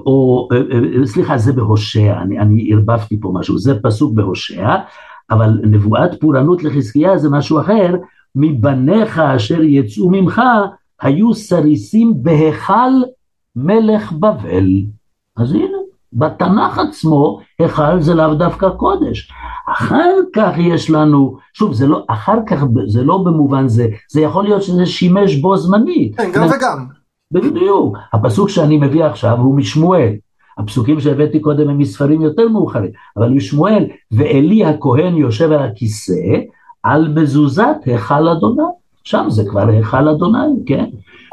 [0.05, 0.47] או,
[1.05, 4.75] סליחה, זה בהושע, אני, אני ערבבתי פה משהו, זה פסוק בהושע,
[5.29, 7.95] אבל נבואת פורענות לחזקיה זה משהו אחר,
[8.35, 10.41] מבניך אשר יצאו ממך
[11.01, 13.01] היו סריסים בהיכל
[13.55, 14.67] מלך בבל.
[15.37, 15.77] אז הנה,
[16.13, 19.31] בתנ"ך עצמו, היכל זה לאו דווקא קודש.
[19.71, 24.43] אחר כך יש לנו, שוב, זה לא, אחר כך זה לא במובן זה, זה יכול
[24.43, 26.17] להיות שזה שימש בו זמנית.
[26.17, 26.96] כן, גם וגם.
[27.31, 27.97] בדיוק.
[28.13, 30.13] הפסוק שאני מביא עכשיו הוא משמואל.
[30.57, 36.13] הפסוקים שהבאתי קודם הם מספרים יותר מאוחרים, אבל משמואל, ואלי הכהן יושב על הכיסא
[36.83, 38.63] על מזוזת היכל אדוני.
[39.03, 40.85] שם זה כבר היכל אדוני, כן?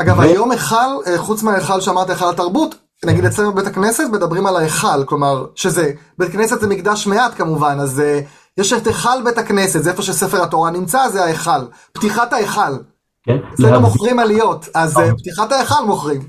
[0.02, 0.22] אגב, ו...
[0.22, 0.76] היום היכל,
[1.06, 5.92] אה, חוץ מההיכל שאמרת היכל התרבות, נגיד אצלנו בבית הכנסת מדברים על ההיכל, כלומר, שזה,
[6.18, 10.02] בית כנסת זה מקדש מעט כמובן, אז uh, יש את היכל בית הכנסת, זה איפה
[10.02, 11.50] שספר התורה נמצא, זה ההיכל.
[11.92, 12.72] פתיחת ההיכל.
[13.24, 13.36] כן?
[13.54, 16.20] אצלנו להבדיל- מוכרים עליות, אז אה, פתיחת ההיכל מוכרים.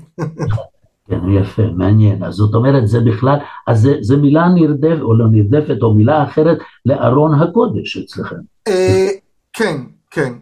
[1.08, 2.24] כן, יפה, מעניין.
[2.24, 6.24] אז זאת אומרת, זה בכלל, אז זה, זה מילה נרדפת, או לא נרדפת, או מילה
[6.24, 8.36] אחרת לארון הקודש אצלכם.
[8.68, 9.08] אה,
[9.52, 9.76] כן,
[10.10, 10.32] כן.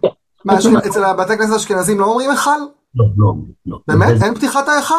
[0.48, 2.50] אשכנ- אצל הבתי כנסת האשכנזים לא אומרים היכל?
[2.94, 3.34] לא, לא,
[3.66, 3.78] לא.
[3.88, 4.18] באמת?
[4.18, 4.94] זה- אין פתיחת ההיכל?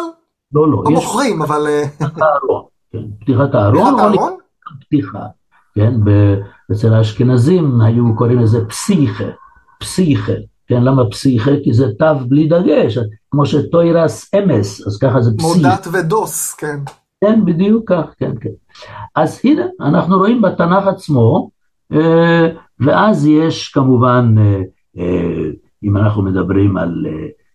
[0.53, 1.67] לא, לא, לא מוכרים, אבל...
[1.67, 2.63] אה, פתיחת הארון.
[2.93, 4.33] כן, פתיחת הארון, פתיחת הארון?
[4.87, 5.19] פתיחה.
[5.75, 5.93] כן,
[6.71, 9.23] אצל האשכנזים היו קוראים לזה פסיכה,
[9.79, 10.33] פסיכה.
[10.67, 11.51] כן, למה פסיכה?
[11.63, 12.97] כי זה תו בלי דגש,
[13.31, 15.55] כמו שטוירס אמס, אז ככה זה פסיכה.
[15.55, 16.79] מודעת ודוס, כן.
[17.21, 18.49] כן, בדיוק כך, כן, כן.
[19.15, 21.49] אז הנה, אנחנו רואים בתנ"ך עצמו,
[21.93, 22.47] אה,
[22.79, 24.61] ואז יש כמובן, אה,
[24.97, 25.49] אה,
[25.83, 27.05] אם אנחנו מדברים על,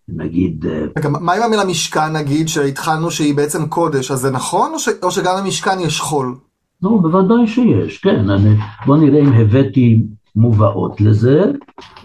[0.07, 0.65] נגיד,
[0.97, 4.89] רגע, מה עם המילה משכן נגיד, שהתחלנו שהיא בעצם קודש, אז זה נכון, או, ש...
[5.03, 6.35] או שגם למשכן יש חול?
[6.81, 10.03] נו, בוודאי שיש, כן, אני, בוא נראה אם הבאתי
[10.35, 11.41] מובאות לזה.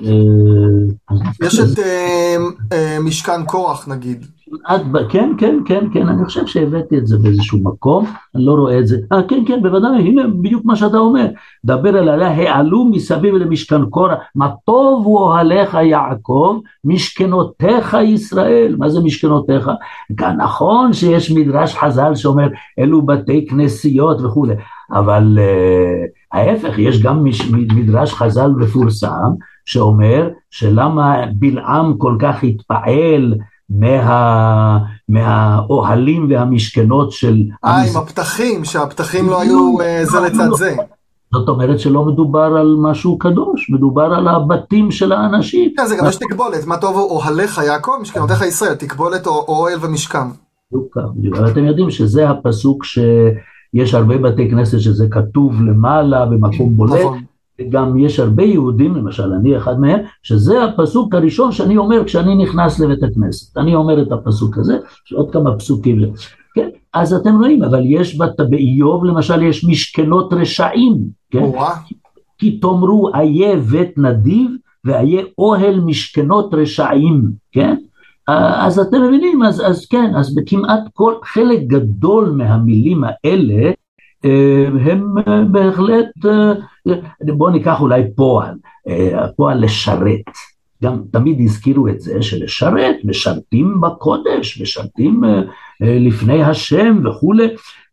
[0.04, 0.10] אה,
[1.42, 2.36] יש את אה,
[2.72, 4.26] אה, משכן קורח נגיד.
[4.92, 8.79] ב- כן, כן, כן, כן, אני חושב שהבאתי את זה באיזשהו מקום, אני לא רואה
[8.79, 8.97] את זה.
[9.12, 11.27] אה, כן, כן, בוודאי, הנה בדיוק מה שאתה אומר.
[11.64, 18.77] דבר אל עליה, העלו מסביב למשכן קורח, מה טובו אוהליך יעקב, משכנותיך ישראל.
[18.79, 19.71] מה זה משכנותיך?
[20.16, 24.55] כאן נכון שיש מדרש חז"ל שאומר, אלו בתי כנסיות וכולי,
[24.92, 29.33] אבל uh, ההפך, יש גם מש, מדרש חז"ל מפורסם,
[29.64, 33.35] שאומר שלמה בלעם כל כך התפעל
[33.70, 37.96] מה, מהאוהלים והמשכנות של אה, עם.
[37.96, 40.76] הפתחים, שהפתחים לא היו אה, זה לצד זה.
[41.33, 45.72] זאת אומרת שלא מדובר על משהו קדוש, מדובר על הבתים של האנשים.
[45.76, 49.79] כן, זה גם יש תקבולת, מה טוב אוהליך יעקב, משכנותיך ישראל, תקבולת או או אוהל.
[51.33, 57.07] אבל אתם יודעים שזה הפסוק שיש הרבה בתי כנסת שזה כתוב למעלה במקום בולט,
[57.61, 57.71] נכון.
[57.71, 62.81] גם יש הרבה יהודים, למשל אני אחד מהם, שזה הפסוק הראשון שאני אומר כשאני נכנס
[62.81, 63.59] לבית הכנסת.
[63.59, 64.75] אני אומר את הפסוק הזה,
[65.07, 66.01] יש עוד כמה פסוקים.
[66.55, 70.99] כן, אז אתם רואים, אבל יש בת- באיוב למשל יש משכנות רשעים,
[71.31, 71.45] כן?
[72.38, 74.51] כי תאמרו איה בית נדיב
[74.85, 77.77] ואיה אוהל משכנות רשעים, כן?
[78.29, 83.71] אז אתם מבינים, אז, אז כן, אז בכמעט כל, חלק גדול מהמילים האלה
[84.80, 86.52] הם אה, בהחלט, אה,
[87.20, 88.54] בואו ניקח אולי פועל,
[88.88, 90.30] אה, הפועל לשרת,
[90.82, 95.42] גם תמיד הזכירו את זה שלשרת, משרתים בקודש, משרתים אה,
[95.82, 97.48] אה, לפני השם וכולי.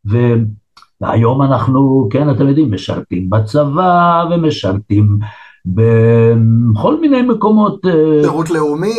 [0.06, 5.20] והיום אנחנו, כן, אתם יודעים, משרתים בצבא ומשרתים
[5.66, 8.96] בכל מיני מקומות, אה, שירות לאומי.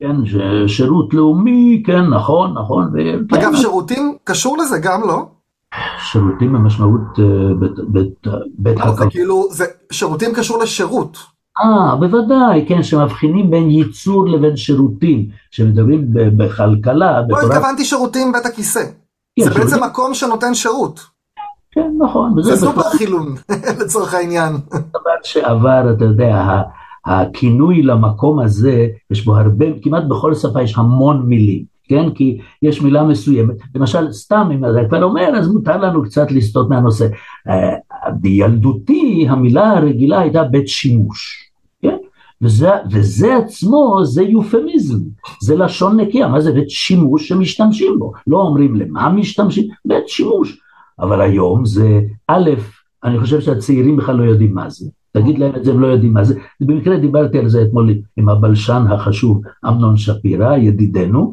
[0.00, 0.16] כן,
[0.66, 2.92] שירות לאומי, כן, נכון, נכון,
[3.34, 5.35] אגב, שירותים קשור לזה גם, לא?
[5.98, 7.24] שירותים במשמעות אה,
[8.58, 9.04] בית- אבל זה.
[9.10, 11.16] כאילו, זה- שירותים קשור לשירות.
[11.64, 18.80] אה, בוודאי, כן, שמבחינים בין ייצור לבין שירותים, שמדברים בכלכלה, לא התכוונתי שירותים בית הכיסא.
[19.38, 21.00] כן, זה בעצם שירותים, מקום שנותן שירות.
[21.72, 23.34] כן, נכון, זה סופר חילון,
[23.80, 24.52] לצורך העניין.
[24.70, 26.62] דבר שעבר, אתה יודע,
[27.06, 32.10] הכינוי למקום הזה, יש בו הרבה, כמעט בכל שפה יש המון מילים, כן?
[32.10, 36.68] כי יש מילה מסוימת, למשל, סתם אם אתה כבר אומר, אז מותר לנו קצת לסטות
[36.68, 37.06] מהנושא.
[37.48, 37.74] אה,
[38.20, 41.50] בילדותי המילה הרגילה הייתה בית שימוש,
[41.82, 41.96] כן?
[42.42, 44.98] וזה, וזה עצמו זה יופמיזם,
[45.42, 50.60] זה לשון נקייה, מה זה בית שימוש שמשתמשים בו, לא אומרים למה משתמשים, בית שימוש,
[51.00, 52.50] אבל היום זה א',
[53.04, 54.86] אני חושב שהצעירים בכלל לא יודעים מה זה.
[55.12, 56.38] תגיד להם את זה, הם לא יודעים מה זה.
[56.60, 61.32] במקרה דיברתי על זה אתמול עם הבלשן החשוב אמנון שפירא, ידידנו,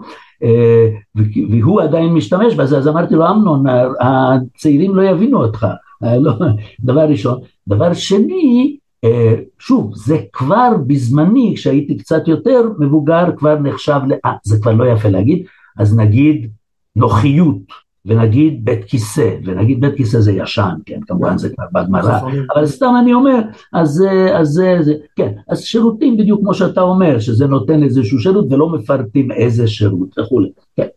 [1.50, 3.64] והוא עדיין משתמש בזה, אז אמרתי לו, אמנון,
[4.00, 5.68] הצעירים לא יבינו אותך.
[6.04, 6.34] אה, לא,
[6.80, 7.40] דבר ראשון.
[7.68, 14.62] דבר שני, אה, שוב, זה כבר בזמני, כשהייתי קצת יותר מבוגר, כבר נחשב, אה, זה
[14.62, 15.46] כבר לא יפה להגיד,
[15.78, 16.50] אז נגיד
[16.96, 17.84] נוחיות.
[18.06, 22.32] ונגיד בית כיסא, ונגיד בית כיסא זה ישן, כן, כמובן זה כבר בגמרא, נכון.
[22.56, 23.40] אבל סתם אני אומר,
[23.74, 24.04] אז
[24.44, 29.68] זה, כן, אז שירותים בדיוק כמו שאתה אומר, שזה נותן איזשהו שירות ולא מפרטים איזה
[29.68, 30.88] שירות וכולי, כן,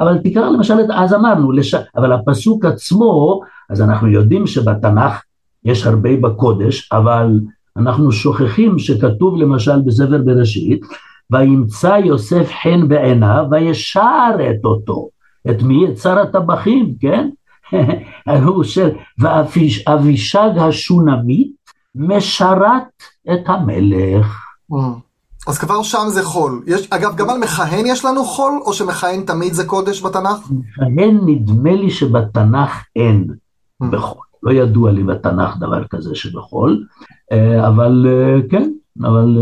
[0.00, 1.74] אבל תקרא למשל, אז אמרנו, לש...
[1.96, 5.22] אבל הפסוק עצמו, אז אנחנו יודעים שבתנ"ך
[5.64, 7.40] יש הרבה בקודש, אבל
[7.76, 10.80] אנחנו שוכחים שכתוב למשל בספר בראשית,
[11.30, 15.08] וימצא יוסף חן בעיניו וישרת אותו.
[15.50, 15.88] את מי?
[15.88, 17.28] את שר הטבחים, כן?
[18.44, 21.52] הוא של, ואבישג השונמית
[21.94, 24.42] משרת את המלך.
[25.46, 26.62] אז כבר שם זה חול.
[26.66, 30.50] יש, אגב, גם על מכהן יש לנו חול, או שמכהן תמיד זה קודש בתנ"ך?
[30.50, 33.26] מכהן נדמה לי שבתנ"ך אין
[33.82, 33.86] Mm.
[33.86, 34.22] בחול.
[34.42, 36.86] לא ידוע לי בתנ"ך דבר כזה שבחול,
[37.32, 38.70] אה, אבל אה, כן,
[39.04, 39.38] אבל...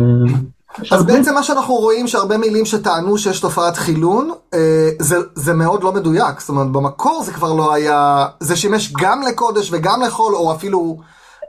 [0.91, 1.05] אז.
[1.05, 5.93] בעצם מה שאנחנו רואים שהרבה מילים שטענו שיש תופעת חילון, אה, זה, זה מאוד לא
[5.93, 6.41] מדויק.
[6.41, 10.97] זאת אומרת, במקור זה כבר לא היה, זה שימש גם לקודש וגם לחול, או אפילו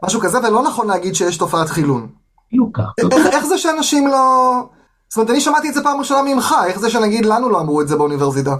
[0.03, 2.07] משהו כזה, ולא נכון להגיד שיש תופעת חילון.
[2.51, 2.79] בדיוק.
[3.11, 4.51] איך, איך זה שאנשים לא...
[5.09, 7.81] זאת אומרת, אני שמעתי את זה פעם ראשונה ממך, איך זה שנגיד לנו לא אמרו
[7.81, 8.55] את זה באוניברסיטה?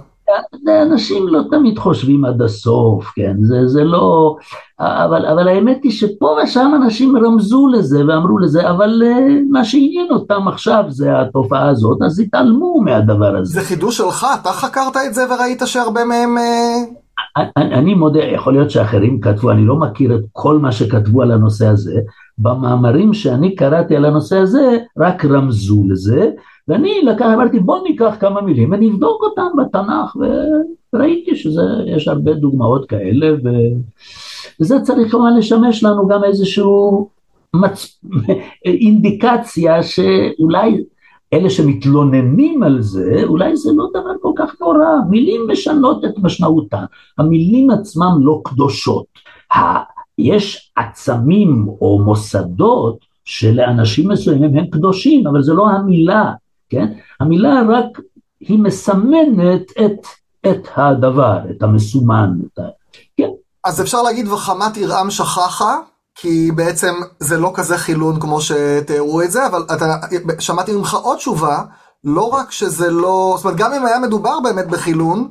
[0.82, 4.36] אנשים לא תמיד חושבים עד הסוף, כן, זה, זה לא...
[4.80, 10.06] אבל, אבל האמת היא שפה ושם אנשים רמזו לזה ואמרו לזה, אבל uh, מה שעניין
[10.10, 13.52] אותם עכשיו זה התופעה הזאת, אז התעלמו מהדבר הזה.
[13.52, 16.36] זה חידוש שלך, אתה חקרת את זה וראית שהרבה מהם...
[16.36, 17.06] Uh...
[17.36, 21.32] אני, אני מודה, יכול להיות שאחרים כתבו, אני לא מכיר את כל מה שכתבו על
[21.32, 22.00] הנושא הזה,
[22.38, 26.30] במאמרים שאני קראתי על הנושא הזה, רק רמזו לזה,
[26.68, 30.16] ואני לקח, אמרתי בוא ניקח כמה מילים ונבדוק אותם בתנ"ך,
[30.92, 33.48] וראיתי שיש הרבה דוגמאות כאלה, ו...
[34.60, 37.08] וזה צריך כמובן לשמש לנו גם איזשהו
[37.54, 38.00] מצ...
[38.64, 40.84] אינדיקציה שאולי
[41.32, 46.84] אלה שמתלוננים על זה, אולי זה לא דבר כל כך נורא, מילים משנות את משמעותן,
[47.18, 49.06] המילים עצמם לא קדושות.
[50.18, 56.32] יש עצמים או מוסדות שלאנשים מסוימים הם קדושים, אבל זה לא המילה,
[56.70, 56.86] כן?
[57.20, 58.00] המילה רק,
[58.40, 60.06] היא מסמנת את,
[60.46, 62.62] את הדבר, את המסומן, את ה...
[63.16, 63.28] כן.
[63.64, 65.78] אז אפשר להגיד וחמת ירעם שכחה,
[66.14, 69.96] כי בעצם זה לא כזה חילון כמו שתיארו את זה, אבל אתה,
[70.38, 71.62] שמעתי ממך עוד תשובה,
[72.04, 75.28] לא רק שזה לא, זאת אומרת גם אם היה מדובר באמת בחילון,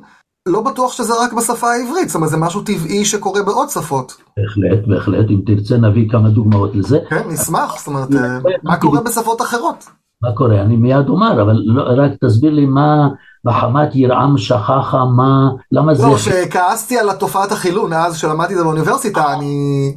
[0.48, 4.16] לא בטוח שזה רק בשפה העברית, זאת אומרת זה משהו טבעי שקורה בעוד שפות.
[4.36, 6.98] בהחלט, בהחלט, אם תרצה נביא כמה דוגמאות לזה.
[7.10, 9.84] כן, נשמח, זאת אומרת, אה, מה קורה בשפות אחרות?
[10.22, 10.60] מה קורה?
[10.60, 13.08] אני מיד אומר, אבל לא, רק תסביר לי מה
[13.44, 16.06] בחמת ירעם שכחה, מה, למה זה...
[16.06, 19.94] לא, שכעסתי על תופעת החילון, אז שלמדתי את זה באוניברסיטה, אני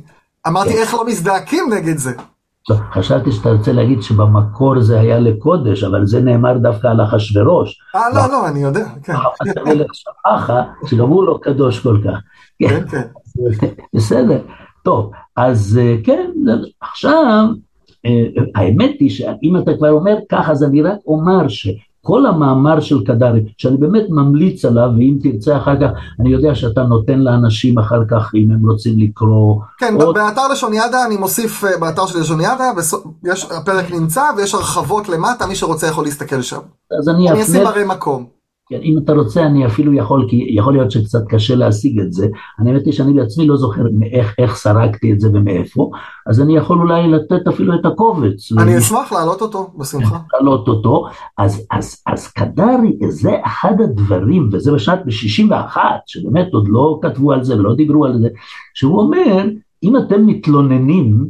[0.47, 2.12] אמרתי איך לא מזדעקים נגד זה.
[2.93, 7.79] חשבתי שאתה רוצה להגיד שבמקור זה היה לקודש, אבל זה נאמר דווקא על אחשורוש.
[7.95, 9.13] אה, לא, לא, אני יודע, כן.
[9.58, 12.19] המלך שכחה, שגם הוא לא קדוש כל כך.
[12.60, 13.08] כן, כן.
[13.95, 14.39] בסדר.
[14.84, 16.32] טוב, אז אה, כן,
[16.82, 17.45] עכשיו,
[18.56, 21.68] האמת היא שאם אתה כבר אומר ככה, אז אני רק אומר ש...
[22.02, 26.84] כל המאמר של קדרי, שאני באמת ממליץ עליו, ואם תרצה אחר כך, אני יודע שאתה
[26.84, 29.56] נותן לאנשים אחר כך, אם הם רוצים לקרוא.
[29.78, 30.16] כן, עוד...
[30.16, 32.72] באתר לשון ידה, אני מוסיף, אה, באתר של לשון ידה,
[33.24, 36.60] יש, הפרק נמצא ויש הרחבות למטה, מי שרוצה יכול להסתכל שם.
[37.00, 38.38] אז אני, אני אשים הרי מקום.
[38.69, 42.27] כן, אם אתה רוצה אני אפילו יכול, כי יכול להיות שקצת קשה להשיג את זה,
[42.60, 45.89] אני האמת היא שאני בעצמי לא זוכר מאיך, איך סרקתי את זה ומאיפה,
[46.27, 48.51] אז אני יכול אולי לתת אפילו את הקובץ.
[48.51, 50.17] אני אשמח להעלות אותו, בשמחה.
[50.34, 51.05] להעלות אותו,
[51.38, 57.43] אז, אז, אז קדרי, זה אחד הדברים, וזה בשנת ב-61, שבאמת עוד לא כתבו על
[57.43, 58.27] זה ולא דיברו על זה,
[58.73, 59.45] שהוא אומר,
[59.84, 61.27] אם אתם מתלוננים,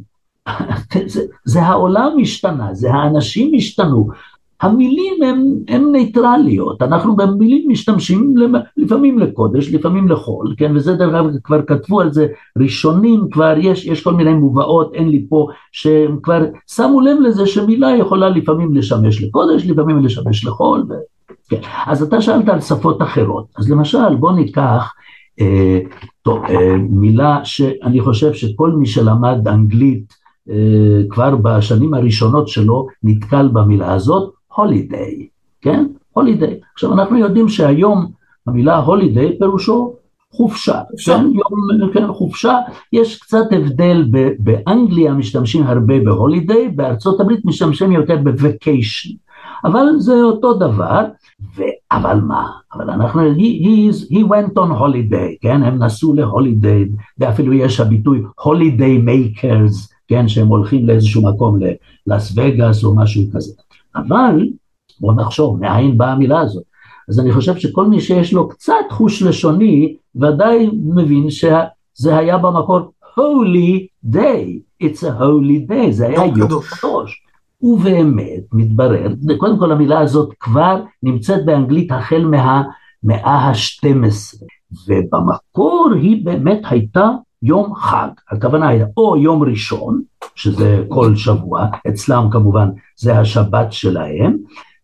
[1.08, 4.10] זה, זה העולם השתנה, זה האנשים השתנו,
[4.62, 5.14] המילים
[5.68, 8.36] הן ניטרליות, אנחנו במילים משתמשים
[8.78, 13.86] לפעמים לקודש, לפעמים לחול, כן, וזה דרך אגב כבר כתבו על זה ראשונים, כבר יש,
[13.86, 18.76] יש כל מיני מובאות, אין לי פה, שהם כבר שמו לב לזה שמילה יכולה לפעמים
[18.76, 20.94] לשמש לקודש, לפעמים לשמש לחול, ו...
[21.50, 21.60] כן.
[21.86, 24.94] אז אתה שאלת על שפות אחרות, אז למשל בוא ניקח
[25.42, 25.80] אה,
[26.22, 30.14] טוב, אה, מילה שאני חושב שכל מי שלמד אנגלית
[30.50, 30.56] אה,
[31.10, 35.28] כבר בשנים הראשונות שלו נתקל במילה הזאת, הולידיי,
[35.62, 35.86] כן?
[36.14, 36.60] הולידיי.
[36.74, 38.12] עכשיו אנחנו יודעים שהיום
[38.48, 39.96] המילה הולידיי פירושו
[40.32, 41.26] חופשה, כן?
[41.26, 42.58] יום, כן, חופשה,
[42.94, 44.06] יש קצת הבדל,
[44.40, 49.10] באנגליה משתמשים הרבה בהולידיי, בארצות הברית משתמשים יותר בווקיישן,
[49.66, 51.06] אבל זה אותו דבר,
[51.56, 51.62] ו...
[51.92, 56.86] אבל מה, אבל אנחנו, he, he, is, he went on holiday, כן, הם נסעו להולידיי,
[57.18, 61.60] ואפילו יש הביטוי holiday makers, כן, שהם הולכים לאיזשהו מקום,
[62.08, 63.54] ללאס וגאס או משהו כזה.
[63.96, 64.50] אבל
[65.00, 66.64] בוא נחשוב, מאין באה המילה הזאת?
[67.10, 72.80] אז אני חושב שכל מי שיש לו קצת חוש לשוני, ודאי מבין שזה היה במקור
[73.18, 77.24] holy day, it's a holy day, זה היה יום קדוש.
[77.62, 84.44] ובאמת, מתברר, קודם כל המילה הזאת כבר נמצאת באנגלית החל מהמאה ה-12,
[84.88, 87.10] ובמקור היא באמת הייתה
[87.44, 90.02] יום חג, הכוונה הייתה או יום ראשון,
[90.36, 94.38] שזה כל שבוע, אצלם כמובן זה השבת שלהם,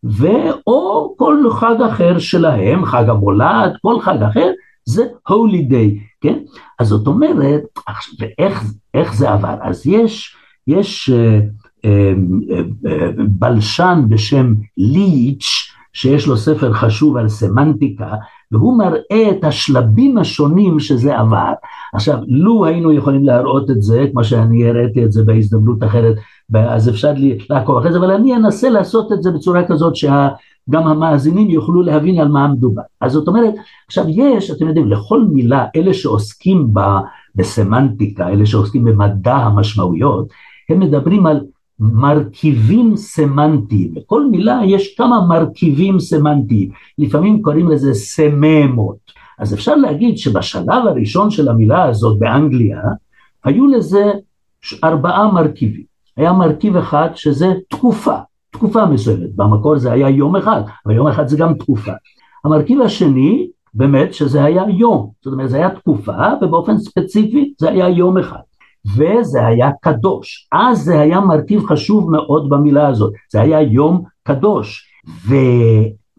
[0.03, 4.51] ואו כל חג אחר שלהם, חג המולד, כל חג אחר,
[4.85, 6.39] זה הולי דיי, כן?
[6.79, 7.61] אז זאת אומרת,
[8.19, 9.55] ואיך זה עבר?
[9.61, 10.35] אז יש,
[10.67, 11.39] יש אה,
[11.85, 12.13] אה,
[12.87, 18.13] אה, בלשן בשם ליץ', שיש לו ספר חשוב על סמנטיקה,
[18.51, 21.53] והוא מראה את השלבים השונים שזה עבר.
[21.93, 26.15] עכשיו, לו היינו יכולים להראות את זה, כמו שאני הראיתי את זה בהזדמנות אחרת
[26.53, 27.13] אז אפשר
[27.49, 32.19] לעקוב אחרי זה, אבל אני אנסה לעשות את זה בצורה כזאת שגם המאזינים יוכלו להבין
[32.19, 32.81] על מה מדובר.
[33.01, 33.53] אז זאת אומרת,
[33.87, 36.73] עכשיו יש, אתם יודעים, לכל מילה, אלה שעוסקים
[37.35, 40.27] בסמנטיקה, אלה שעוסקים במדע המשמעויות,
[40.69, 41.41] הם מדברים על
[41.79, 48.97] מרכיבים סמנטיים, לכל מילה יש כמה מרכיבים סמנטיים, לפעמים קוראים לזה סממות.
[49.39, 52.81] אז אפשר להגיד שבשלב הראשון של המילה הזאת באנגליה,
[53.43, 54.11] היו לזה
[54.83, 55.83] ארבעה מרכיבים.
[56.17, 58.15] היה מרכיב אחד שזה תקופה,
[58.51, 61.91] תקופה מסוימת, במקור זה היה יום אחד, אבל יום אחד זה גם תקופה.
[62.45, 67.89] המרכיב השני, באמת שזה היה יום, זאת אומרת זה היה תקופה ובאופן ספציפי זה היה
[67.89, 68.39] יום אחד.
[68.93, 70.47] וזה היה קדוש.
[70.51, 74.91] אז זה היה מרכיב חשוב מאוד במילה הזאת, זה היה יום קדוש.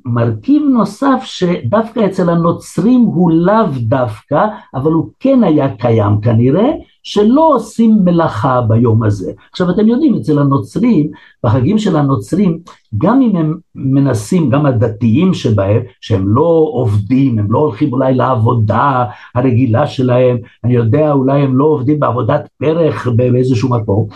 [0.06, 6.70] ומרכיב נוסף שדווקא אצל הנוצרים הוא לאו דווקא, אבל הוא כן היה קיים כנראה,
[7.06, 9.32] שלא עושים מלאכה ביום הזה.
[9.52, 11.10] עכשיו אתם יודעים, אצל הנוצרים,
[11.44, 12.58] בחגים של הנוצרים,
[12.98, 19.04] גם אם הם מנסים, גם הדתיים שבהם, שהם לא עובדים, הם לא הולכים אולי לעבודה
[19.34, 24.06] הרגילה שלהם, אני יודע, אולי הם לא עובדים בעבודת פרח באיזשהו מקום,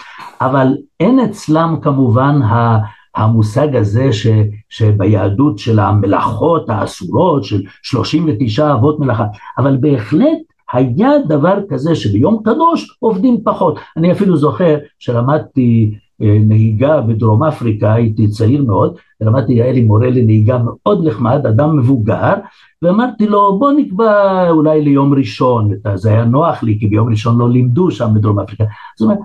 [0.41, 2.79] אבל אין אצלם כמובן ה...
[3.15, 4.27] המושג הזה ש,
[4.69, 9.25] שביהדות של המלאכות האסורות, של 39 אבות מלאכה,
[9.59, 13.79] אבל בהחלט היה דבר כזה שביום קדוש עובדים פחות.
[13.97, 20.11] אני אפילו זוכר שלמדתי אה, נהיגה בדרום אפריקה, הייתי צעיר מאוד, למדתי, היה לי מורה
[20.11, 22.35] לנהיגה מאוד נחמד, אדם מבוגר,
[22.83, 27.51] ואמרתי לו בוא נקבע אולי ליום ראשון, זה היה נוח לי כי ביום ראשון לא
[27.51, 28.65] לימדו שם בדרום אפריקה,
[28.99, 29.19] זאת אומרת,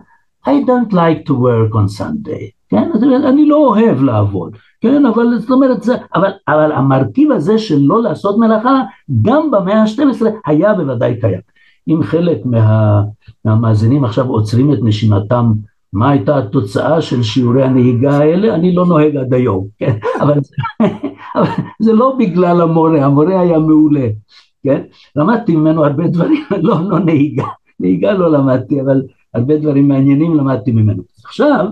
[0.48, 2.90] I don't like to work on Sunday, כן?
[3.26, 5.06] אני לא אוהב לעבוד, כן?
[5.06, 8.82] אבל זאת אומרת, זה, אבל, אבל המרכיב הזה של לא לעשות מלאכה,
[9.22, 11.40] גם במאה ה-12 היה בוודאי קיים.
[11.88, 13.02] אם חלק מה,
[13.46, 15.52] מהמאזינים עכשיו עוצרים את נשימתם,
[15.94, 18.56] מה הייתה התוצאה של שיעורי הנהיגה האלה?
[18.56, 19.98] אני לא נוהג עד היום, כן?
[20.22, 20.40] אבל,
[21.36, 21.48] אבל
[21.80, 24.08] זה לא בגלל המורה, המורה היה מעולה,
[24.64, 24.82] כן?
[25.16, 27.48] למדתי ממנו הרבה דברים, לא, לא נהיגה,
[27.80, 29.02] נהיגה לא למדתי, אבל
[29.36, 31.04] הרבה דברים מעניינים למדתי ממנו.
[31.26, 31.66] עכשיו,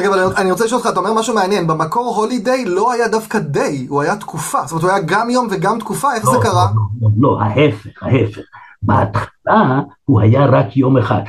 [0.00, 3.38] רגע, אבל אני רוצה לשאול אותך, אתה אומר משהו מעניין, במקור הולידיי לא היה דווקא
[3.38, 6.38] דיי, הוא היה תקופה, זאת אומרת הוא היה גם יום וגם תקופה, איך לא, זה
[6.42, 6.66] קרה?
[6.74, 8.40] לא, לא, לא, לא, ההפך, ההפך.
[8.82, 11.20] בהתחלה הוא היה רק יום אחד.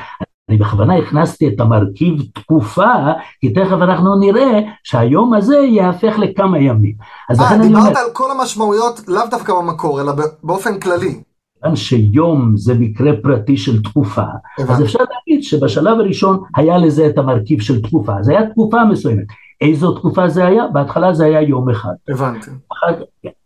[0.49, 2.93] אני בכוונה הכנסתי את המרכיב תקופה,
[3.39, 6.95] כי תכף אנחנו נראה שהיום הזה יהפך לכמה ימים.
[7.31, 7.99] אה, דיברת אומר...
[7.99, 10.13] על כל המשמעויות לאו דווקא במקור, אלא
[10.43, 11.21] באופן כללי.
[11.61, 14.23] כיוון שיום זה מקרה פרטי של תקופה.
[14.69, 19.25] אז אפשר להגיד שבשלב הראשון היה לזה את המרכיב של תקופה, זה היה תקופה מסוימת.
[19.61, 20.67] איזו תקופה זה היה?
[20.67, 21.93] בהתחלה זה היה יום אחד.
[22.09, 22.51] הבנתי.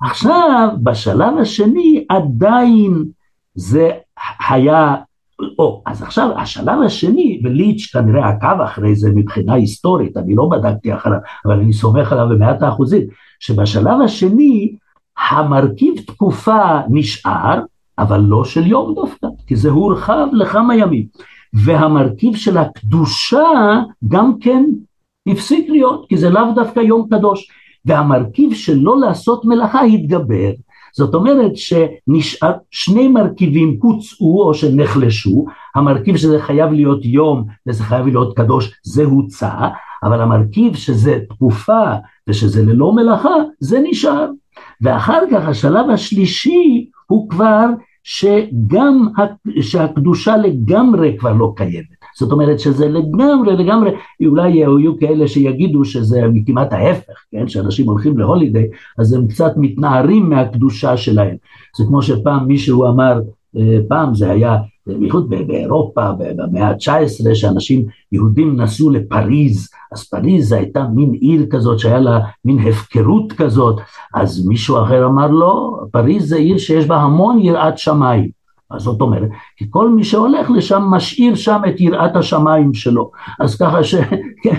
[0.01, 3.03] עכשיו, בשלב השני עדיין
[3.55, 3.89] זה
[4.49, 4.95] היה,
[5.59, 10.93] או, אז עכשיו השלב השני, וליץ' כנראה עקב אחרי זה מבחינה היסטורית, אני לא בדקתי
[10.93, 13.01] אחריו, אבל אני סומך עליו במאת האחוזים,
[13.39, 14.75] שבשלב השני
[15.29, 17.59] המרכיב תקופה נשאר,
[17.99, 21.05] אבל לא של יום דווקא, כי זה הורחב לכמה ימים.
[21.53, 24.65] והמרכיב של הקדושה גם כן
[25.27, 27.47] הפסיק להיות, כי זה לאו דווקא יום קדוש.
[27.85, 30.51] והמרכיב של לא לעשות מלאכה התגבר.
[30.95, 38.07] זאת אומרת שנשאר, שני מרכיבים הוצאו או שנחלשו, המרכיב שזה חייב להיות יום וזה חייב
[38.07, 39.51] להיות קדוש זה הוצא,
[40.03, 41.83] אבל המרכיב שזה תקופה
[42.27, 44.29] ושזה ללא מלאכה זה נשאר.
[44.81, 47.65] ואחר כך השלב השלישי הוא כבר
[48.03, 49.07] שגם
[49.61, 51.85] שהקדושה לגמרי כבר לא קיימת.
[52.17, 53.91] זאת אומרת שזה לגמרי לגמרי,
[54.25, 57.47] אולי יהיו כאלה שיגידו שזה כמעט ההפך, כן?
[57.47, 61.35] שאנשים הולכים להולידיי אז הם קצת מתנערים מהקדושה שלהם.
[61.77, 63.19] זה כמו שפעם מישהו אמר,
[63.87, 69.69] פעם זה היה בייחוד באירופה במאה ה-19 שאנשים יהודים נסעו לפריז.
[69.91, 73.79] אז פריז הייתה מין עיר כזאת שהיה לה מין הפקרות כזאת.
[74.13, 78.29] אז מישהו אחר אמר לו פריז זה עיר שיש בה המון יראת שמיים.
[78.71, 83.57] אז זאת אומרת, כי כל מי שהולך לשם משאיר שם את יראת השמיים שלו, אז
[83.57, 84.01] ככה שהוא
[84.43, 84.55] כן,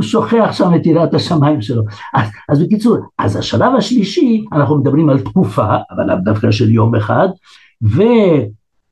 [0.00, 1.82] שוכח שם את יראת השמיים שלו.
[2.14, 6.94] אז, אז בקיצור, אז השלב השלישי, אנחנו מדברים על תקופה, אבל לאו דווקא של יום
[6.94, 7.28] אחד,
[7.82, 8.02] ו...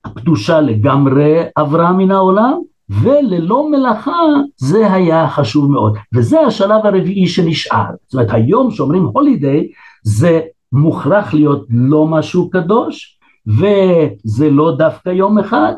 [0.04, 2.58] הקדושה לגמרי עברה מן העולם,
[3.02, 4.22] וללא מלאכה
[4.56, 5.96] זה היה חשוב מאוד.
[6.14, 7.84] וזה השלב הרביעי שנשאר.
[8.06, 9.68] זאת אומרת, היום שאומרים הולידיי,
[10.02, 10.40] זה
[10.72, 15.72] מוכרח להיות לא משהו קדוש, וזה לא דווקא יום אחד,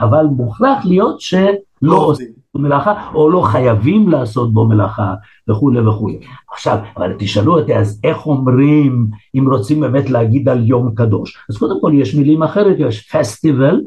[0.00, 1.52] אבל מוכרח להיות שלא
[1.82, 2.37] לא עושים.
[2.54, 5.14] מלאכה, או לא חייבים לעשות בו מלאכה,
[5.48, 6.18] וכולי וכולי.
[6.52, 11.38] עכשיו, אבל תשאלו אותי, אז איך אומרים, אם רוצים באמת להגיד על יום קדוש?
[11.50, 13.80] אז קודם כל יש מילים אחרת, יש פסטיבל,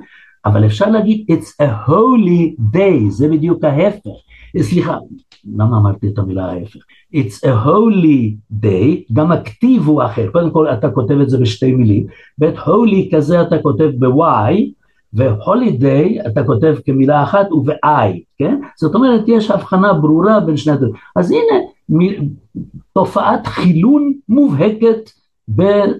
[0.45, 4.09] אבל אפשר להגיד it's a holy day, זה בדיוק ההפך.
[4.57, 4.97] סליחה,
[5.57, 6.79] למה אמרתי את המילה ההפך?
[7.15, 11.71] It's a holy day, גם הכתיב הוא אחר, קודם כל אתה כותב את זה בשתי
[11.71, 12.05] מילים,
[12.37, 14.53] בית holy כזה אתה כותב ב-y,
[15.13, 18.59] ו-holiday אתה כותב כמילה אחת וב-i, כן?
[18.79, 20.93] זאת אומרת יש הבחנה ברורה בין שני הדברים.
[21.15, 21.59] אז הנה
[21.89, 22.27] מ-
[22.93, 25.09] תופעת חילון מובהקת
[25.55, 25.91] ב-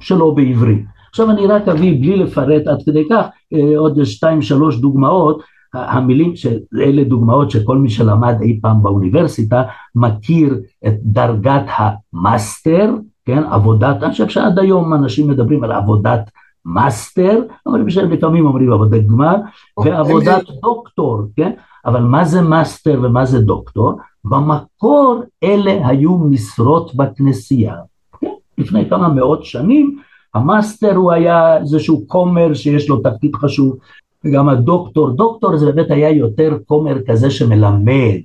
[0.00, 0.84] שלא בעברית.
[1.10, 5.42] עכשיו אני רק אביא בלי לפרט עד כדי כך אה, עוד שתיים שלוש דוגמאות
[5.74, 6.32] המילים,
[6.80, 9.62] אלה דוגמאות שכל מי שלמד אי פעם באוניברסיטה
[9.94, 16.30] מכיר את דרגת המאסטר, כן, עבודת, אני חושב שעד היום אנשים מדברים על עבודת
[16.66, 19.36] מאסטר, אבל לפעמים אומרים עבודת גמר,
[19.84, 21.52] ועבודת דוקטור, כן,
[21.86, 23.92] אבל מה זה מאסטר ומה זה דוקטור?
[24.24, 27.76] במקור אלה היו משרות בכנסייה,
[28.20, 28.26] כן?
[28.58, 29.98] לפני כמה מאות שנים
[30.34, 33.76] המאסטר הוא היה איזשהו כומר שיש לו תפקיד חשוב,
[34.24, 38.18] וגם הדוקטור, דוקטור זה באמת היה יותר כומר כזה שמלמד,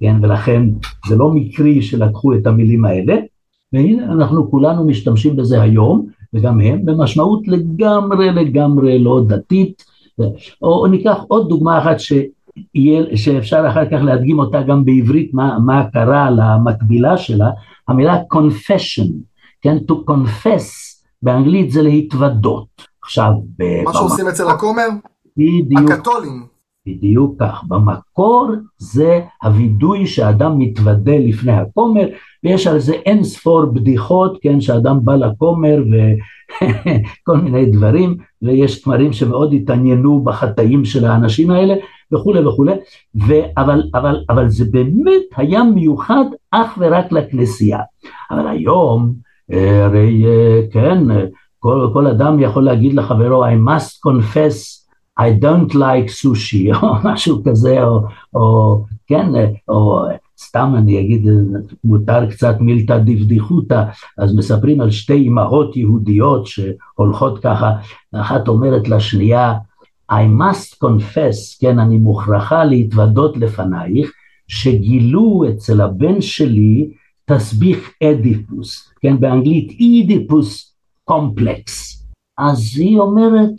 [0.00, 0.62] כן, ולכן
[1.08, 3.16] זה לא מקרי שלקחו את המילים האלה,
[3.72, 9.84] והנה אנחנו כולנו משתמשים בזה היום, וגם הם, במשמעות לגמרי לגמרי לא דתית,
[10.62, 15.84] או, ניקח עוד דוגמה אחת שיהיה, שאפשר אחר כך להדגים אותה גם בעברית, מה, מה
[15.92, 17.50] קרה למקבילה שלה,
[17.88, 19.10] המילה confession,
[19.62, 22.66] כן, to confess באנגלית זה להתוודות.
[23.02, 23.32] עכשיו,
[23.84, 24.88] מה שעושים אצל הכומר?
[25.36, 26.53] בדיוק, הקתולים.
[26.86, 32.06] בדיוק כך, במקור זה הווידוי שאדם מתוודה לפני הכומר,
[32.44, 39.12] ויש על זה אין ספור בדיחות, כן, שאדם בא לכומר וכל מיני דברים, ויש תמרים
[39.12, 41.74] שמאוד התעניינו בחטאים של האנשים האלה,
[42.12, 42.72] וכולי וכולי,
[43.56, 47.80] אבל, אבל, אבל זה באמת היה מיוחד אך ורק לכנסייה.
[48.30, 49.14] אבל היום,
[49.50, 50.98] הרי אה, כן,
[51.58, 54.83] כל, כל אדם יכול להגיד לחברו, I must confess
[55.20, 58.00] I don't like sushi, או משהו כזה, או,
[58.34, 59.26] או כן,
[59.68, 60.06] או
[60.38, 61.26] סתם אני אגיד,
[61.84, 63.84] מותר קצת מילתא דבדיחותא,
[64.18, 67.72] אז מספרים על שתי אמהות יהודיות שהולכות ככה,
[68.14, 69.54] אחת אומרת לשנייה,
[70.12, 74.12] I must confess, כן, אני מוכרחה להתוודות לפנייך,
[74.48, 76.88] שגילו אצל הבן שלי
[77.24, 82.04] תסביך אדיפוס, כן, באנגלית אידיפוס קומפלקס.
[82.38, 83.52] אז היא אומרת,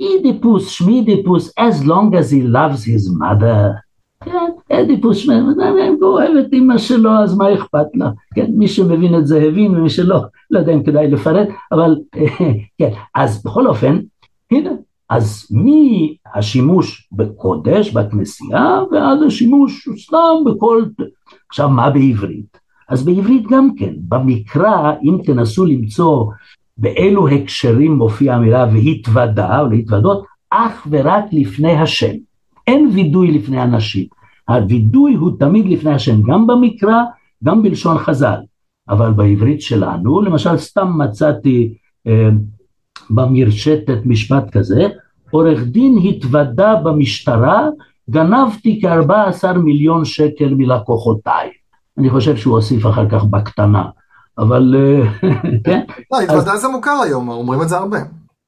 [0.00, 3.82] אידיפוס, שמידיפוס, as long as he loves his mother.
[4.24, 5.28] כן, אדיפוס,
[6.02, 8.10] אוהב את אמא שלו, אז מה אכפת לה?
[8.34, 10.20] כן, מי שמבין את זה הבין, ומי שלא,
[10.50, 11.96] לא יודע אם כדאי לפרט, אבל
[12.78, 13.98] כן, אז בכל אופן,
[14.50, 14.70] הנה,
[15.10, 20.84] אז מהשימוש בקודש, בכנסייה, ועד השימוש סתם בכל...
[21.48, 22.58] עכשיו, מה בעברית?
[22.88, 26.26] אז בעברית גם כן, במקרא, אם תנסו למצוא
[26.82, 32.12] באילו הקשרים מופיעה המילה והתוודה או להתוודות, אך ורק לפני השם.
[32.66, 34.06] אין וידוי לפני אנשים.
[34.48, 37.02] הווידוי הוא תמיד לפני השם, גם במקרא,
[37.44, 38.38] גם בלשון חז"ל.
[38.88, 41.74] אבל בעברית שלנו, למשל סתם מצאתי
[42.06, 42.28] אה,
[43.10, 44.88] במרשתת משפט כזה,
[45.30, 47.68] עורך דין התוודה במשטרה,
[48.10, 51.50] גנבתי כ-14 מיליון שקל מלקוחותיי.
[51.98, 53.84] אני חושב שהוא הוסיף אחר כך בקטנה.
[54.38, 54.74] אבל
[55.64, 55.80] כן.
[56.12, 57.98] לא, התוודה זה מוכר היום, אומרים את זה הרבה.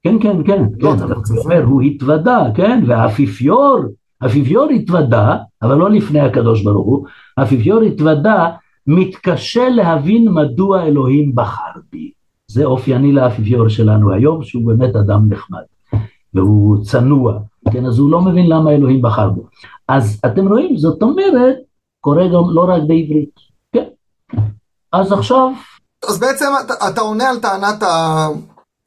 [0.03, 1.03] כן, כן, כן, כן,
[1.45, 3.79] אבל הוא התוודה, כן, והאפיפיור,
[4.21, 7.07] האפיפיור התוודה, אבל לא לפני הקדוש ברוך הוא,
[7.37, 8.51] האפיפיור התוודה,
[8.87, 12.11] מתקשה להבין מדוע אלוהים בחר בי.
[12.51, 15.63] זה אופייני לאפיפיור שלנו היום, שהוא באמת אדם נחמד,
[16.35, 17.39] והוא צנוע,
[17.73, 19.43] כן, אז הוא לא מבין למה אלוהים בחר בו.
[19.89, 21.57] אז אתם רואים, זאת אומרת,
[22.01, 23.41] קורה גם לא רק בעברית,
[23.73, 23.85] כן.
[24.93, 25.53] אז עכשיו
[26.09, 28.29] אז בעצם אתה, אתה עונה על טענת ה...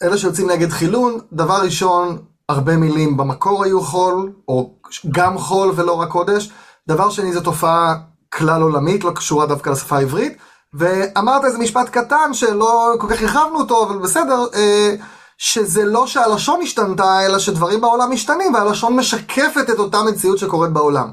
[0.03, 2.17] אלה שיוצאים נגד חילון, דבר ראשון,
[2.49, 4.73] הרבה מילים במקור היו חול, או
[5.11, 6.51] גם חול ולא רק קודש.
[6.87, 7.95] דבר שני, זו תופעה
[8.29, 10.37] כלל עולמית, לא קשורה דווקא לשפה העברית.
[10.73, 14.95] ואמרת איזה משפט קטן שלא כל כך הרחבנו אותו, אבל בסדר, אה,
[15.37, 21.11] שזה לא שהלשון השתנתה, אלא שדברים בעולם משתנים, והלשון משקפת את אותה מציאות שקורית בעולם.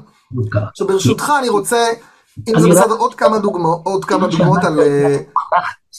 [0.71, 1.85] עכשיו ברשותך אני רוצה,
[2.47, 3.15] אם זה בסדר, עוד
[4.05, 4.79] כמה דוגמאות על...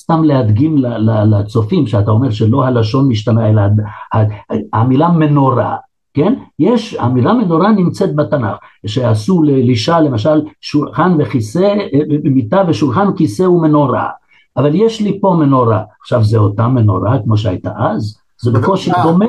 [0.07, 0.77] סתם להדגים
[1.31, 3.63] לצופים, שאתה אומר שלא הלשון משתנה, אלא
[4.73, 5.77] המילה מנורה,
[6.15, 6.35] כן?
[6.59, 11.75] יש, המילה מנורה נמצאת בתנ"ך, שעשו לאישה למשל שולחן וכיסא,
[12.25, 14.09] מיטה ושולחן, כיסא ומנורה,
[14.57, 18.19] אבל יש לי פה מנורה, עכשיו זה אותה מנורה כמו שהייתה אז?
[18.43, 19.27] זה בקושי דומה.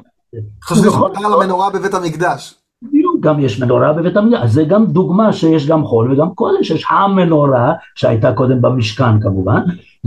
[0.63, 2.55] חשבתי על המנורה בבית המקדש.
[2.83, 6.85] בדיוק, גם יש מנורה בבית המקדש, זה גם דוגמה שיש גם חול וגם קודש, יש
[6.89, 9.61] המנורה שהייתה קודם במשכן כמובן,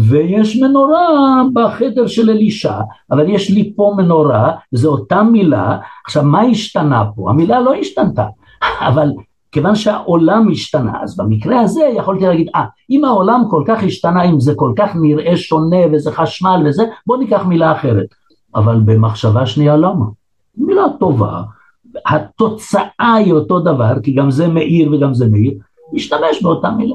[0.09, 2.74] ויש מנורה בחדר של אלישע,
[3.11, 7.30] אבל יש לי פה מנורה, זו אותה מילה, עכשיו מה השתנה פה?
[7.30, 8.26] המילה לא השתנתה,
[8.88, 9.11] אבל
[9.53, 14.40] כיוון שהעולם השתנה, אז במקרה הזה יכולתי להגיד, אה, אם העולם כל כך השתנה, אם
[14.40, 18.07] זה כל כך נראה שונה וזה חשמל וזה, בוא ניקח מילה אחרת.
[18.55, 20.05] אבל במחשבה שנייה למה?
[20.57, 21.42] מילה טובה,
[22.07, 25.55] התוצאה היא אותו דבר, כי גם זה מאיר וגם זה מאיר,
[25.92, 26.94] נשתמש באותה מילה.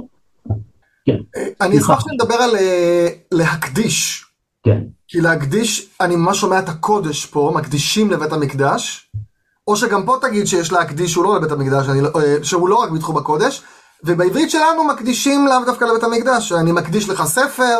[1.05, 1.17] כן.
[1.61, 4.25] אני אשמח שנדבר על אה, להקדיש.
[4.63, 4.81] כן.
[5.07, 9.11] כי להקדיש, אני ממש שומע את הקודש פה, מקדישים לבית המקדש,
[9.67, 12.75] או שגם פה תגיד שיש להקדיש שהוא לא לבית המקדש, אני, לא, אה, שהוא לא
[12.75, 13.61] רק בתחום הקודש,
[14.03, 17.79] ובעברית שלנו מקדישים לאו דווקא לבית המקדש, אני מקדיש לך ספר,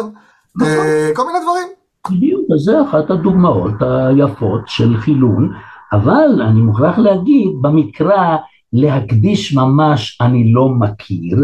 [0.55, 0.71] נכון.
[0.71, 1.67] אה, כל מיני דברים.
[2.11, 5.53] בדיוק, זה אחת הדוגמאות היפות של חילון,
[5.93, 8.35] אבל אני מוכרח להגיד, במקרא
[8.73, 11.37] להקדיש ממש אני לא מכיר,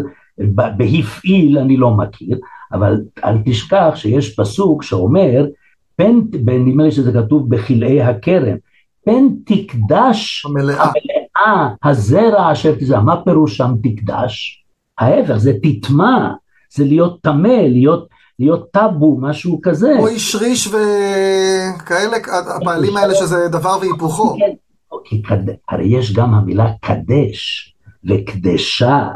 [0.56, 2.39] בהפעיל אני לא מכיר,
[2.74, 5.46] אבל אל תשכח שיש פסוק שאומר,
[5.96, 8.58] פן, נדמה לי שזה כתוב בכלאי הכרם,
[9.06, 14.64] פן תקדש המלאה, המלאה הזרע אשר תזרע, מה פירוש שם תקדש?
[14.98, 16.34] ההפך, זה תטמע,
[16.74, 18.08] זה להיות טמא, להיות,
[18.39, 19.96] להיות טאבו, משהו כזה.
[20.00, 22.18] או איש ריש וכאלה,
[22.62, 24.38] הפעלים האלה שזה דבר והיפוכו.
[25.06, 27.74] כן, הרי יש גם המילה קדש
[28.06, 29.08] וקדשה,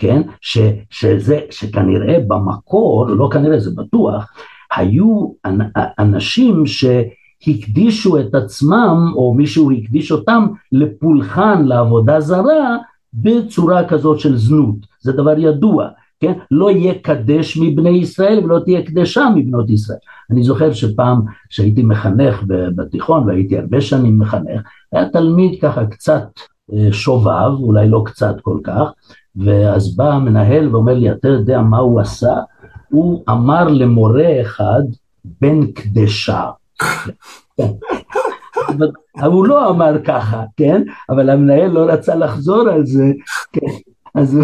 [0.00, 0.22] כן?
[0.40, 0.58] ש,
[0.90, 4.32] שזה, שכנראה במקור, לא כנראה, זה בטוח,
[4.76, 5.30] היו
[5.98, 12.76] אנשים שהקדישו את עצמם, או מישהו הקדיש אותם לפולחן, לעבודה זרה,
[13.14, 14.76] בצורה כזאת של זנות.
[15.00, 15.88] זה דבר ידוע,
[16.20, 16.32] כן?
[16.50, 19.98] לא יהיה קדש מבני ישראל ולא תהיה קדשה מבנות ישראל.
[20.30, 21.20] אני זוכר שפעם
[21.50, 24.60] שהייתי מחנך בתיכון, והייתי הרבה שנים מחנך,
[24.92, 26.59] היה תלמיד ככה קצת אה,
[26.92, 28.92] שובב, אולי לא קצת כל כך,
[29.36, 32.34] ואז בא המנהל ואומר לי, אתה יודע מה הוא עשה?
[32.88, 34.82] הוא אמר למורה אחד,
[35.40, 36.44] בן קדשה.
[39.24, 40.82] הוא לא אמר ככה, כן?
[41.10, 43.04] אבל המנהל לא רצה לחזור על זה,
[43.52, 43.66] כן?
[44.14, 44.38] אז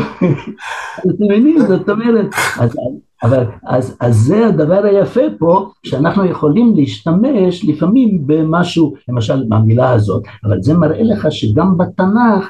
[0.98, 2.26] אתם מבינים, זאת אומרת,
[2.60, 2.76] אז,
[3.22, 10.22] אבל אז, אז זה הדבר היפה פה, שאנחנו יכולים להשתמש לפעמים במשהו, למשל במילה הזאת,
[10.44, 12.48] אבל זה מראה לך שגם בתנ"ך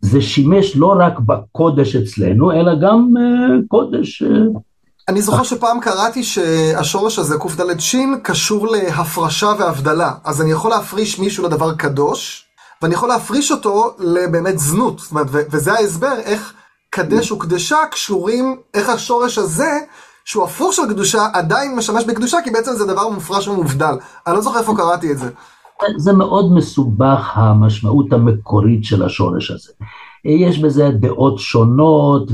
[0.00, 4.22] זה שימש לא רק בקודש אצלנו, אלא גם uh, קודש.
[4.22, 4.58] Uh...
[5.08, 10.12] אני זוכר שפעם קראתי שהשורש הזה, קד ש, קשור להפרשה והבדלה.
[10.24, 12.44] אז אני יכול להפריש מישהו לדבר קדוש,
[12.82, 14.98] ואני יכול להפריש אותו לבאמת זנות.
[14.98, 16.54] זאת אומרת, וזה ההסבר איך
[16.94, 19.70] קדש וקדשה קשורים, איך השורש הזה,
[20.24, 23.94] שהוא הפוך של קדושה, עדיין משמש בקדושה, כי בעצם זה דבר מופרש ומובדל.
[24.26, 25.30] אני לא זוכר איפה קראתי את זה.
[25.96, 29.72] זה מאוד מסובך המשמעות המקורית של השורש הזה.
[30.24, 32.30] יש בזה דעות שונות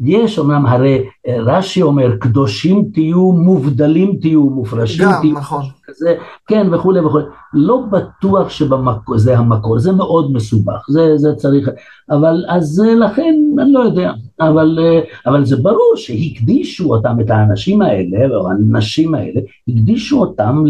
[0.00, 5.62] ויש אומנם הרי רש"י אומר קדושים תהיו מובדלים תהיו מופרשים גם, תהיו נכון.
[5.84, 6.14] כזה,
[6.46, 7.24] כן וכולי וכולי
[7.54, 11.68] לא בטוח שזה המקור זה מאוד מסובך זה, זה צריך
[12.10, 14.12] אבל אז לכן אני לא יודע.
[14.40, 14.78] אבל,
[15.26, 20.64] אבל זה ברור שהקדישו אותם את האנשים האלה או הנשים האלה הקדישו אותם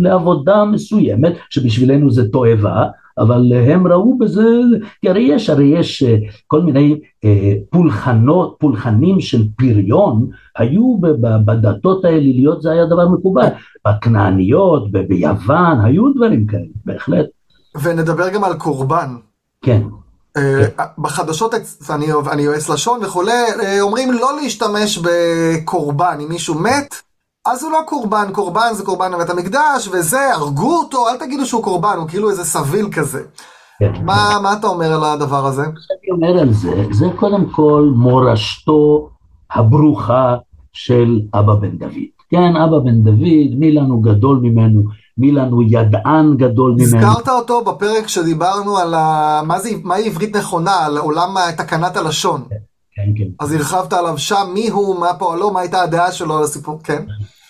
[0.00, 2.84] לעבודה מסוימת שבשבילנו זה תועבה
[3.18, 4.44] אבל הם ראו בזה,
[5.00, 10.96] כי הרי יש, הרי יש אה, כל מיני אה, פולחנות, פולחנים של פריון, היו
[11.44, 13.46] בדתות האלה להיות, זה היה דבר מקובל,
[13.86, 17.26] בכנעניות, ביוון, היו דברים כאלה, בהחלט.
[17.82, 19.16] ונדבר גם על קורבן.
[19.62, 19.82] כן.
[20.36, 20.66] אה,
[20.98, 21.54] בחדשות,
[21.90, 23.32] אני, אני יועץ לשון וכולי,
[23.80, 26.94] אומרים לא להשתמש בקורבן, אם מישהו מת,
[27.46, 31.62] אז הוא לא קורבן, קורבן זה קורבן לבית המקדש, וזה, הרגו אותו, אל תגידו שהוא
[31.62, 33.22] קורבן, הוא כאילו איזה סביל כזה.
[33.78, 33.92] כן.
[34.04, 35.62] מה, מה אתה אומר על הדבר הזה?
[35.62, 39.10] אני אומר על זה, זה קודם כל מורשתו
[39.54, 40.36] הברוכה
[40.72, 41.92] של אבא בן דוד.
[42.30, 44.82] כן, אבא בן דוד, מי לנו גדול ממנו,
[45.18, 47.06] מי לנו ידען גדול ממנו.
[47.06, 49.40] הזכרת אותו בפרק שדיברנו על ה...
[49.46, 52.44] מה זה, מהי עברית נכונה, על עולם תקנת הלשון.
[52.50, 52.56] כן.
[52.96, 53.30] כן, כן.
[53.40, 57.04] אז הרחבת עליו שם, מי הוא, מה פועלו, מה הייתה הדעה שלו על הסיפור, כן.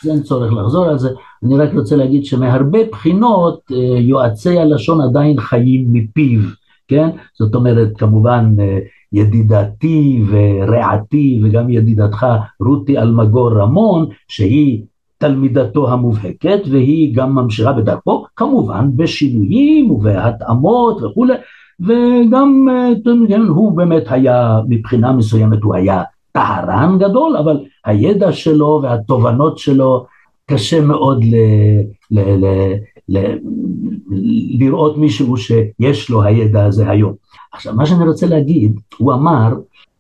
[0.07, 1.09] אין צורך לחזור על זה,
[1.45, 6.41] אני רק רוצה להגיד שמהרבה בחינות אה, יועצי הלשון עדיין חיים מפיו,
[6.89, 7.11] כן?
[7.39, 8.79] זאת אומרת, כמובן אה,
[9.13, 12.27] ידידתי ורעתי וגם ידידתך
[12.61, 14.83] רותי אלמגור רמון, שהיא
[15.19, 21.35] תלמידתו המובהקת והיא גם ממשיכה בדרכו, כמובן בשינויים ובהתאמות וכולי,
[21.81, 22.69] וגם
[23.29, 26.03] כן, הוא באמת היה, מבחינה מסוימת הוא היה
[26.35, 30.07] טהרן גדול, אבל הידע שלו והתובנות שלו,
[30.47, 31.35] קשה מאוד ל,
[32.11, 32.75] ל, ל,
[33.09, 33.39] ל,
[34.59, 37.13] לראות מישהו שיש לו הידע הזה היום.
[37.53, 39.53] עכשיו, מה שאני רוצה להגיד, הוא אמר,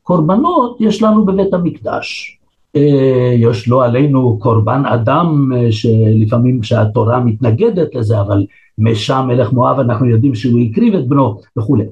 [0.02, 2.38] קורבנות יש לנו בבית המקדש.
[2.76, 8.46] אה, יש לו עלינו קורבן אדם אה, שלפעמים כשהתורה מתנגדת לזה, אבל
[8.78, 11.84] משם מלך מואב אנחנו יודעים שהוא הקריב את בנו וכולי.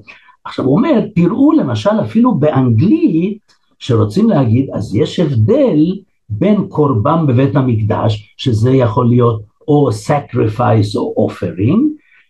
[0.45, 3.37] עכשיו הוא אומר, תראו למשל אפילו באנגלית,
[3.83, 5.79] שרוצים להגיד, אז יש הבדל
[6.29, 11.79] בין קורבן בבית המקדש, שזה יכול להיות או sacrifice או offering,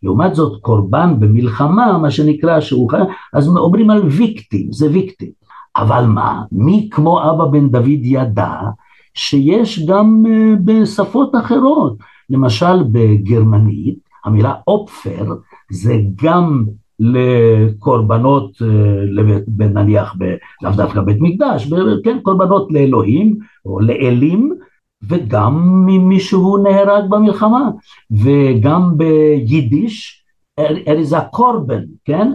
[0.03, 2.91] לעומת זאת קורבן במלחמה, מה שנקרא, שהוא,
[3.33, 5.31] אז אומרים על ויקטים, זה ויקטים.
[5.75, 8.53] אבל מה, מי כמו אבא בן דוד ידע
[9.13, 11.97] שיש גם אה, בשפות אחרות,
[12.29, 15.35] למשל בגרמנית, המילה אופפר
[15.71, 16.65] זה גם
[16.99, 20.15] לקורבנות, אה, נניח
[20.61, 21.73] לאו דווקא בית מקדש,
[22.03, 24.53] כן, קורבנות לאלוהים או לאלים,
[25.09, 27.69] וגם אם מישהו נהרג במלחמה,
[28.11, 30.23] וגם ביידיש,
[30.59, 32.31] a קורבן, כן?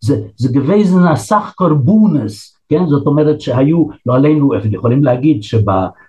[0.00, 2.86] זה, גוויזן הסך קורבונס, כן?
[2.86, 5.42] זאת אומרת שהיו, לא עלינו, יכולים להגיד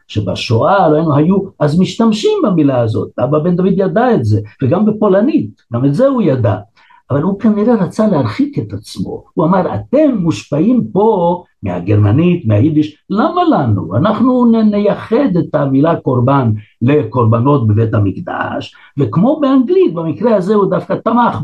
[0.08, 5.62] שבשואה עלינו היו, אז משתמשים במילה הזאת, אבא בן דוד ידע את זה, וגם בפולנית,
[5.74, 6.58] גם את זה הוא ידע,
[7.12, 13.44] אבל הוא כנראה רצה להרחיק את עצמו, הוא אמר אתם מושפעים פה מהגרמנית, מהיידיש, למה
[13.44, 13.96] לנו?
[13.96, 16.52] אנחנו נייחד את המילה קורבן
[16.82, 21.38] לקורבנות בבית המקדש, וכמו באנגלית, במקרה הזה הוא דווקא תמך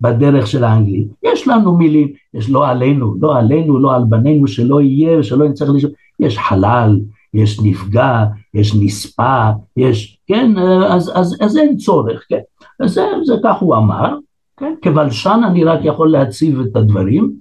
[0.00, 4.80] בדרך של האנגלית, יש לנו מילים, יש לא עלינו, לא עלינו, לא על בנינו, שלא
[4.80, 7.00] יהיה ושלא נצטרך לשאול, יש חלל,
[7.34, 12.40] יש נפגע, יש נספה, יש, כן, אז, אז, אז אין צורך, כן,
[12.80, 14.14] אז זה, זה כך הוא אמר,
[14.58, 17.32] כן, כבלשן אני רק יכול להציב את הדברים,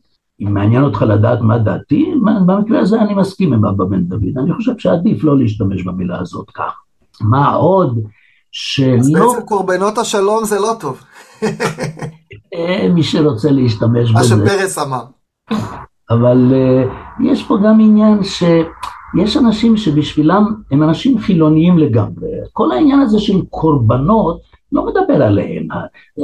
[0.42, 2.14] אם מעניין אותך לדעת מה דעתי,
[2.46, 6.50] במקרה הזה אני מסכים עם אבא בן דוד, אני חושב שעדיף לא להשתמש במילה הזאת
[6.50, 6.82] כך.
[7.22, 8.00] מה עוד
[8.52, 8.98] שלא...
[9.00, 11.04] אז בעצם קורבנות השלום זה לא טוב.
[12.56, 14.36] אה, מי שרוצה להשתמש בזה.
[14.36, 15.04] מה שפרס אמר.
[16.10, 22.28] אבל uh, יש פה גם עניין שיש אנשים שבשבילם הם אנשים חילוניים לגמרי.
[22.54, 24.42] כל העניין הזה של קורבנות
[24.72, 25.68] לא מדבר עליהם,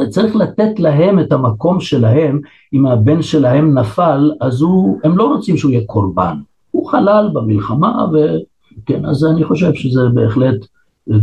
[0.10, 2.40] צריך לתת להם את המקום שלהם,
[2.74, 6.38] אם הבן שלהם נפל, אז הוא, הם לא רוצים שהוא יהיה קורבן,
[6.72, 10.66] הוא חלל במלחמה, וכן, אז אני חושב שזה בהחלט
[11.12, 11.18] אה,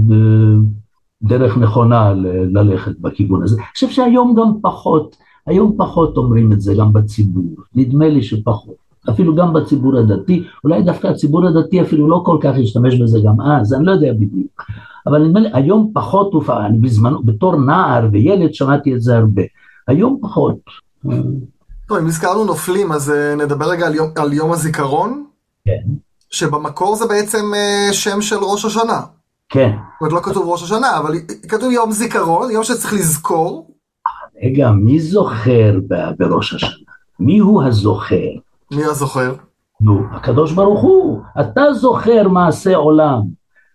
[1.23, 2.13] דרך נכונה
[2.53, 3.57] ללכת בכיוון הזה.
[3.57, 5.17] אני חושב שהיום גם פחות,
[5.47, 8.80] היום פחות אומרים את זה גם בציבור, נדמה לי שפחות.
[9.11, 13.41] אפילו גם בציבור הדתי, אולי דווקא הציבור הדתי אפילו לא כל כך השתמש בזה גם
[13.41, 14.65] אז, אני לא יודע בדיוק.
[15.07, 19.43] אבל נדמה לי, היום פחות תופעה, אני בזמנו, בתור נער וילד שמעתי את זה הרבה,
[19.89, 20.57] היום פחות.
[21.89, 25.25] טוב, אם הזכרנו נופלים, אז אה, נדבר רגע על יום, על יום הזיכרון.
[25.65, 25.81] כן.
[26.31, 29.01] שבמקור זה בעצם אה, שם של ראש השנה.
[29.49, 29.71] כן.
[29.73, 31.15] זאת אומרת, לא כתוב ראש השנה, אבל
[31.49, 33.71] כתוב יום זיכרון, יום שצריך לזכור.
[34.45, 35.79] רגע, מי זוכר
[36.19, 36.71] בראש השנה?
[37.21, 38.17] מי הוא הזוכר?
[38.73, 39.35] מי הזוכר?
[39.81, 41.21] נו, הקדוש ברוך הוא.
[41.41, 43.21] אתה זוכר מעשה עולם.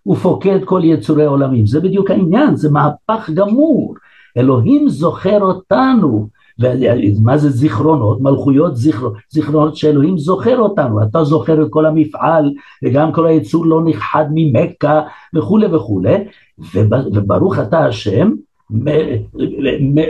[0.07, 1.65] ופוקד כל יצורי עולמים.
[1.65, 3.95] זה בדיוק העניין, זה מהפך גמור.
[4.37, 6.27] אלוהים זוכר אותנו.
[6.59, 8.21] ומה זה זיכרונות?
[8.21, 13.83] מלכויות זיכרונות, זיכרונות שאלוהים זוכר אותנו, אתה זוכר את כל המפעל וגם כל היצור לא
[13.83, 15.01] נכחד ממכה
[15.33, 16.15] וכולי וכולי
[17.13, 18.31] וברוך אתה השם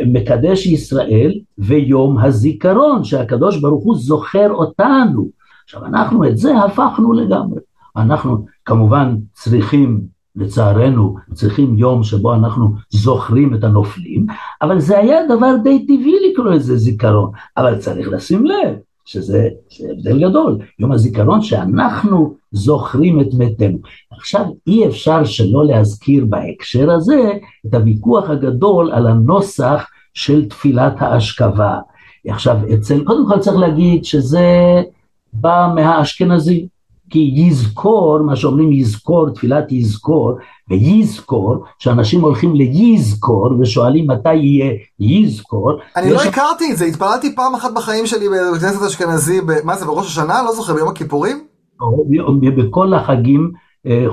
[0.05, 5.29] מקדש ישראל ויום הזיכרון שהקדוש ברוך הוא זוכר אותנו.
[5.63, 7.59] עכשיו אנחנו את זה הפכנו לגמרי.
[7.97, 10.01] אנחנו כמובן צריכים,
[10.35, 14.25] לצערנו, צריכים יום שבו אנחנו זוכרים את הנופלים,
[14.61, 18.75] אבל זה היה דבר די טבעי לקרוא לזה זיכרון, אבל צריך לשים לב
[19.05, 19.49] שזה
[19.89, 23.77] הבדל גדול, יום הזיכרון שאנחנו זוכרים את מתינו.
[24.11, 27.31] עכשיו אי אפשר שלא להזכיר בהקשר הזה
[27.65, 31.79] את הוויכוח הגדול על הנוסח של תפילת האשכבה.
[32.27, 34.81] עכשיו אצל, קודם כל צריך להגיד שזה
[35.33, 36.67] בא מהאשכנזים,
[37.09, 40.33] כי יזכור, מה שאומרים יזכור, תפילת יזכור,
[40.69, 45.71] ויזכור, שאנשים הולכים ליזכור ושואלים מתי יהיה יזכור.
[45.95, 48.25] אני לא הכרתי את זה, התפללתי פעם אחת בחיים שלי
[48.55, 50.43] בכנסת אשכנזי, מה זה, בראש השנה?
[50.45, 51.45] לא זוכר, ביום הכיפורים?
[52.57, 53.51] בכל החגים,
[53.87, 54.05] אה,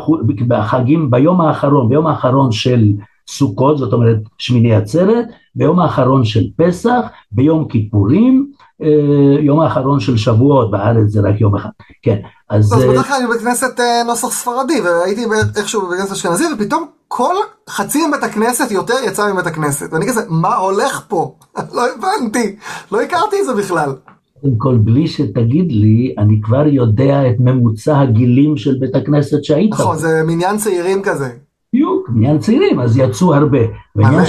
[0.48, 2.92] בחגים, ביום האחרון, ביום האחרון של
[3.28, 5.24] סוכות, זאת אומרת שמיני עצרת,
[5.54, 7.00] ביום האחרון של פסח,
[7.32, 8.50] ביום כיפורים,
[8.82, 11.70] אה, יום האחרון של שבועות, בארץ זה רק יום אחד,
[12.02, 12.18] כן.
[12.52, 12.72] אז...
[12.72, 15.24] אה, בדרך כלל אני בבית כנסת אה, נוסח ספרדי, והייתי
[15.56, 17.34] איכשהו בבית כנסת אשכנזי, ופתאום כל
[17.70, 19.92] חצי מבית הכנסת יותר יצא מבית הכנסת.
[19.92, 21.34] ואני כזה, מה הולך פה?
[21.74, 22.56] לא הבנתי,
[22.92, 23.94] לא הכרתי את זה בכלל.
[24.40, 29.72] קודם כל, בלי שתגיד לי, אני כבר יודע את ממוצע הגילים של בית הכנסת שהיית.
[29.72, 31.28] נכון, זה מניין צעירים כזה.
[31.74, 33.58] בדיוק, מניין צעירים, אז יצאו הרבה.
[33.96, 34.24] ועניין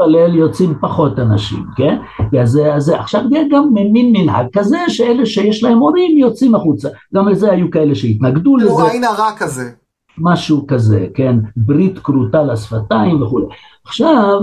[0.00, 1.98] להתפלל יוצאים פחות אנשים, כן?
[2.40, 7.28] אז, אז עכשיו יש גם מין מנהג כזה שאלה שיש להם הורים יוצאים החוצה, גם
[7.28, 8.70] לזה היו כאלה שהתנגדו לזה.
[8.70, 9.70] הוא עין הרע כזה.
[10.18, 11.36] משהו כזה, כן?
[11.56, 13.46] ברית כרותה לשפתיים וכולי.
[13.84, 14.40] עכשיו,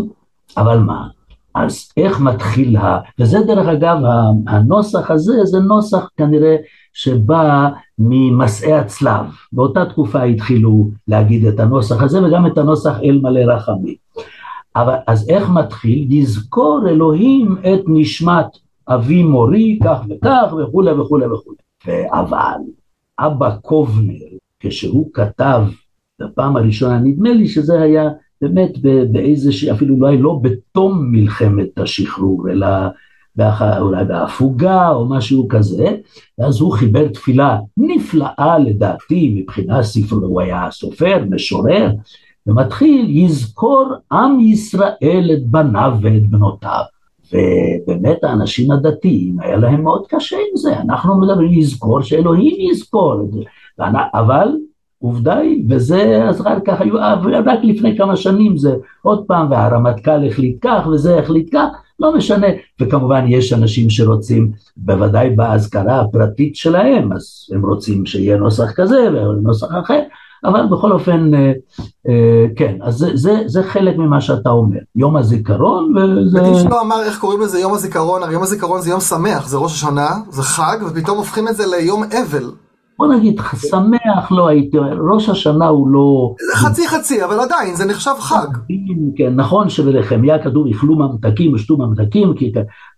[0.57, 1.07] אבל מה?
[1.55, 2.99] אז איך מתחיל ה...
[3.19, 3.97] וזה דרך אגב,
[4.47, 6.55] הנוסח הזה זה נוסח כנראה
[6.93, 13.53] שבא ממסעי הצלב, באותה תקופה התחילו להגיד את הנוסח הזה וגם את הנוסח אל מלא
[13.53, 13.95] רחמים.
[14.75, 16.13] אבל אז איך מתחיל?
[16.13, 18.45] יזכור אלוהים את נשמת
[18.87, 21.57] אבי מורי כך וכך וכולי וכולי וכולי.
[22.11, 22.57] אבל
[23.19, 24.25] אבא קובנר,
[24.59, 25.61] כשהוא כתב
[26.21, 28.09] בפעם הראשונה, נדמה לי שזה היה
[28.41, 28.77] באמת
[29.11, 32.67] באיזושהי, אפילו אולי לא בתום מלחמת השחרור, אלא
[33.79, 35.95] אולי בהפוגה או משהו כזה,
[36.39, 41.91] ואז הוא חיבר תפילה נפלאה לדעתי מבחינה ספר, הוא היה סופר, משורר,
[42.47, 46.81] ומתחיל יזכור עם ישראל את בניו ואת בנותיו.
[47.33, 53.31] ובאמת האנשים הדתיים היה להם מאוד קשה עם זה, אנחנו מדברים לזכור שאלוהים יזכור את
[53.31, 53.39] זה,
[54.13, 54.47] אבל
[54.99, 56.93] עובדה היא, וזה, אז אחר כך היו,
[57.45, 61.67] רק לפני כמה שנים זה עוד פעם, והרמטכ"ל החליט כך וזה החליט כך,
[61.99, 62.47] לא משנה,
[62.81, 69.67] וכמובן יש אנשים שרוצים, בוודאי באזכרה הפרטית שלהם, אז הם רוצים שיהיה נוסח כזה ונוסח
[69.83, 70.01] אחר,
[70.47, 71.51] אבל בכל אופן, אה,
[72.09, 76.41] אה, כן, אז זה, זה, זה חלק ממה שאתה אומר, יום הזיכרון וזה...
[76.41, 79.57] איש לא אמר איך קוראים לזה יום הזיכרון, הרי יום הזיכרון זה יום שמח, זה
[79.57, 82.51] ראש השנה, זה חג, ופתאום הופכים את זה ליום אבל.
[82.99, 84.77] בוא נגיד, שמח לא הייתי
[85.13, 86.35] ראש השנה הוא לא...
[86.51, 88.47] זה חצי חצי, אבל עדיין, זה נחשב חג.
[89.15, 92.51] כן, נכון שבלחמיה כתוב איכלו ממתקים ושתו ממתקים, כי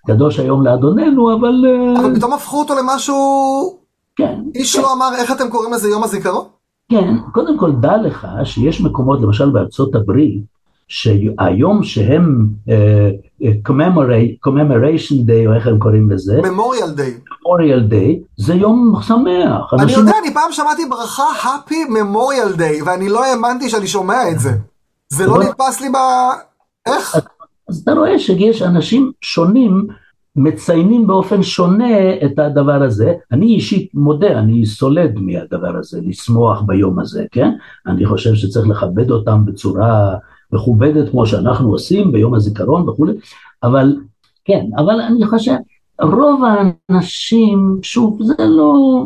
[0.08, 1.66] קדוש היום לאדוננו, אבל...
[1.66, 3.16] אה, אבל פתאום הפכו אותו למשהו...
[4.16, 4.39] כן.
[4.56, 4.82] איש כן.
[4.82, 6.57] לא אמר איך אתם קוראים לזה יום הזיכרון?
[6.92, 10.42] כן, קודם כל דע לך שיש מקומות, למשל בארצות הברית,
[10.88, 13.70] שהיום שהם uh,
[14.48, 16.40] commemoration day, או איך הם קוראים לזה?
[16.40, 17.32] Memorial Day.
[17.32, 19.74] Memorial Day, זה יום שמח.
[19.74, 19.92] אני.
[19.92, 24.52] יודע, אני פעם שמעתי ברכה Happy Memorial Day, ואני לא האמנתי שאני שומע את זה.
[25.10, 25.96] זה לא נתפס לי ב...
[26.86, 27.16] איך?
[27.70, 29.88] אז אתה רואה שיש אנשים שונים
[30.38, 33.14] מציינים באופן שונה את הדבר הזה.
[33.32, 37.52] אני אישית מודה, אני סולד מהדבר הזה, לשמוח ביום הזה, כן?
[37.88, 40.16] אני חושב שצריך לכבד אותם בצורה
[40.52, 43.14] מכובדת כמו שאנחנו עושים ביום הזיכרון וכולי,
[43.64, 43.96] אבל
[44.46, 45.56] כן, אבל אני חושב,
[46.02, 49.06] רוב האנשים, שוב, זה לא,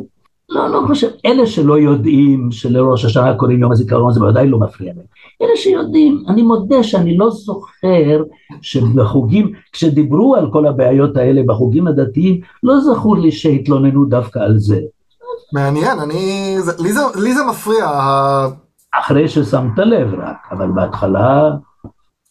[0.52, 4.93] לא, לא חושב, אלה שלא יודעים שלראש השנה קוראים יום הזיכרון זה בוודאי לא מפריע
[4.95, 5.06] להם.
[5.41, 8.24] אלה שיודעים, אני מודה שאני לא זוכר
[8.62, 14.80] שבחוגים, כשדיברו על כל הבעיות האלה בחוגים הדתיים, לא זכור לי שהתלוננו דווקא על זה.
[15.54, 17.89] מעניין, אני, זה, לי, זה, לי זה מפריע.
[18.99, 21.52] אחרי ששמת לב רק, אבל בהתחלה...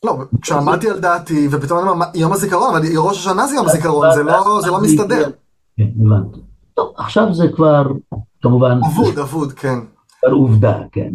[0.05, 4.15] לא, כשעמדתי על דעתי, ופתאום אני אומר, יום הזיכרון, אבל ראש השנה זה יום הזיכרון,
[4.15, 5.31] זה לא, זה לא מסתדר.
[5.77, 6.50] כן, הבנתי.
[6.75, 7.83] טוב, עכשיו זה כבר,
[8.43, 8.81] כמובן...
[8.87, 9.79] אבוד, אבוד, כן.
[10.21, 11.11] כבר עובדה, כן.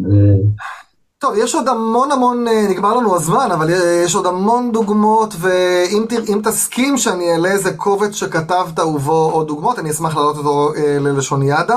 [1.18, 3.70] טוב, יש עוד המון המון, אה, נגמר לנו הזמן, אבל
[4.04, 9.90] יש עוד המון דוגמאות, ואם תסכים שאני אעלה איזה קובץ שכתבת ובו עוד דוגמאות, אני
[9.90, 11.74] אשמח להעלות אותו אה, ללשוניאדה.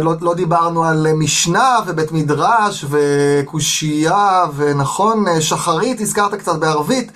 [0.00, 7.12] לא, לא דיברנו על משנה ובית מדרש וקושייה, ונכון, אה, שחרית, הזכרת קצת בערבית,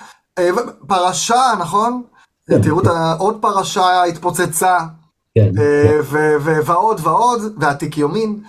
[0.87, 2.03] פרשה, נכון?
[2.49, 2.91] כן, תראו, כן.
[3.19, 4.79] עוד פרשה התפוצצה.
[6.65, 8.43] ועוד ועוד, ועתיק יומין.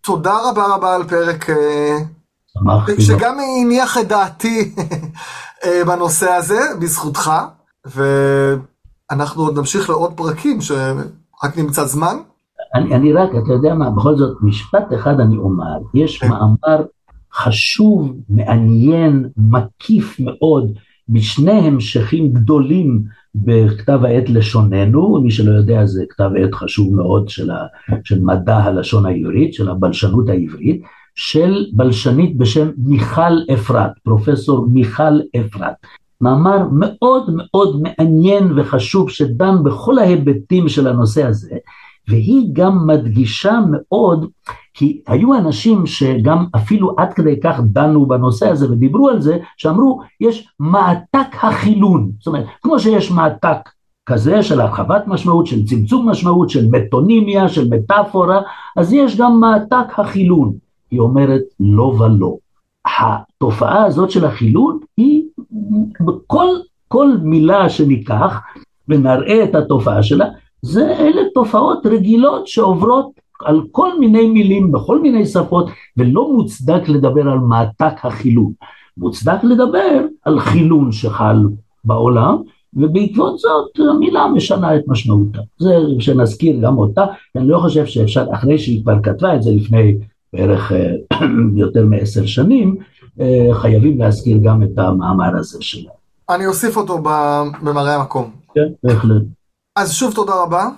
[0.00, 1.46] תודה רבה רבה על פרק
[2.98, 4.74] שגם הניח את דעתי
[5.86, 7.30] בנושא הזה, בזכותך,
[7.86, 12.16] ואנחנו עוד נמשיך לעוד פרקים שרק נמצא זמן.
[12.74, 16.28] אני, אני רק, אתה יודע מה, בכל זאת, משפט אחד אני אומר, יש כן.
[16.28, 16.84] מאמר
[17.32, 20.72] חשוב, מעניין, מקיף מאוד,
[21.08, 23.02] בשני המשכים גדולים
[23.34, 27.66] בכתב העת לשוננו, מי שלא יודע זה כתב עת חשוב מאוד של, ה,
[28.04, 30.82] של מדע הלשון העברית, של הבלשנות העברית,
[31.14, 35.74] של בלשנית בשם מיכל אפרת, פרופסור מיכל אפרת.
[36.20, 41.56] מאמר מאוד מאוד מעניין וחשוב שדן בכל ההיבטים של הנושא הזה,
[42.08, 44.26] והיא גם מדגישה מאוד,
[44.74, 50.00] כי היו אנשים שגם אפילו עד כדי כך דנו בנושא הזה ודיברו על זה, שאמרו
[50.20, 53.68] יש מעתק החילון, זאת אומרת כמו שיש מעתק
[54.06, 58.40] כזה של הרחבת משמעות, של צמצום משמעות, של מטונימיה, של מטאפורה,
[58.76, 60.52] אז יש גם מעתק החילון.
[60.90, 62.36] היא אומרת לא ולא.
[62.98, 65.24] התופעה הזאת של החילון היא
[66.00, 66.46] בכל
[66.88, 68.40] כל מילה שניקח
[68.88, 70.26] ונראה את התופעה שלה,
[70.62, 73.10] זה אלה תופעות רגילות שעוברות
[73.44, 78.52] על כל מיני מילים בכל מיני שפות ולא מוצדק לדבר על מעתק החילון,
[78.96, 81.36] מוצדק לדבר על חילון שחל
[81.84, 82.36] בעולם
[82.74, 85.38] ובעקבות זאת המילה משנה את משמעותה.
[85.58, 87.04] זה שנזכיר גם אותה,
[87.36, 89.96] אני לא חושב שאפשר, אחרי שהיא כבר כתבה את זה לפני
[90.32, 90.72] בערך
[91.56, 92.76] יותר מעשר שנים,
[93.52, 95.90] חייבים להזכיר גם את המאמר הזה שלה.
[96.30, 96.98] אני אוסיף אותו
[97.62, 98.30] במראה המקום.
[98.54, 99.22] כן, בהחלט.
[99.78, 100.68] אז שוב תודה רבה.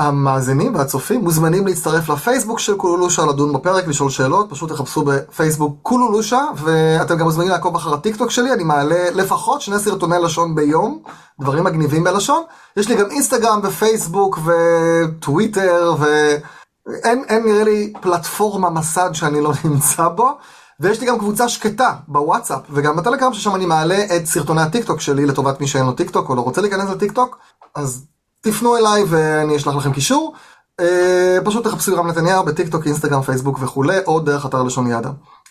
[0.00, 6.40] והמאזינים והצופים מוזמנים להצטרף לפייסבוק של קולולושה לדון בפרק, לשאול שאלות, פשוט תחפשו בפייסבוק קולולושה,
[6.56, 11.02] ואתם גם מוזמנים לעקוב אחר הטיקטוק שלי, אני מעלה לפחות שני סרטוני לשון ביום,
[11.40, 12.42] דברים מגניבים בלשון.
[12.76, 20.08] יש לי גם אינסטגרם ופייסבוק וטוויטר, ואין אין נראה לי פלטפורמה מסד שאני לא נמצא
[20.08, 20.38] בו.
[20.80, 25.26] ויש לי גם קבוצה שקטה בוואטסאפ וגם בטלגרם ששם אני מעלה את סרטוני הטיקטוק שלי
[25.26, 27.38] לטובת מי שאין לו טיקטוק או לא רוצה להיכנס לטיקטוק
[27.74, 28.06] אז
[28.40, 30.34] תפנו אליי ואני אשלח לכם קישור.
[30.80, 35.10] אה, פשוט תחפשו רם נתניהו בטיקטוק, אינסטגרם, פייסבוק וכולי, או דרך אתר לשון ידה.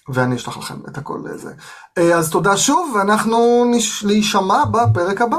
[0.10, 1.54] ואני אשלח לכם את הכל זה.
[1.98, 4.04] אה, אז תודה שוב, ואנחנו נש...
[4.04, 5.38] להישמע בפרק הבא.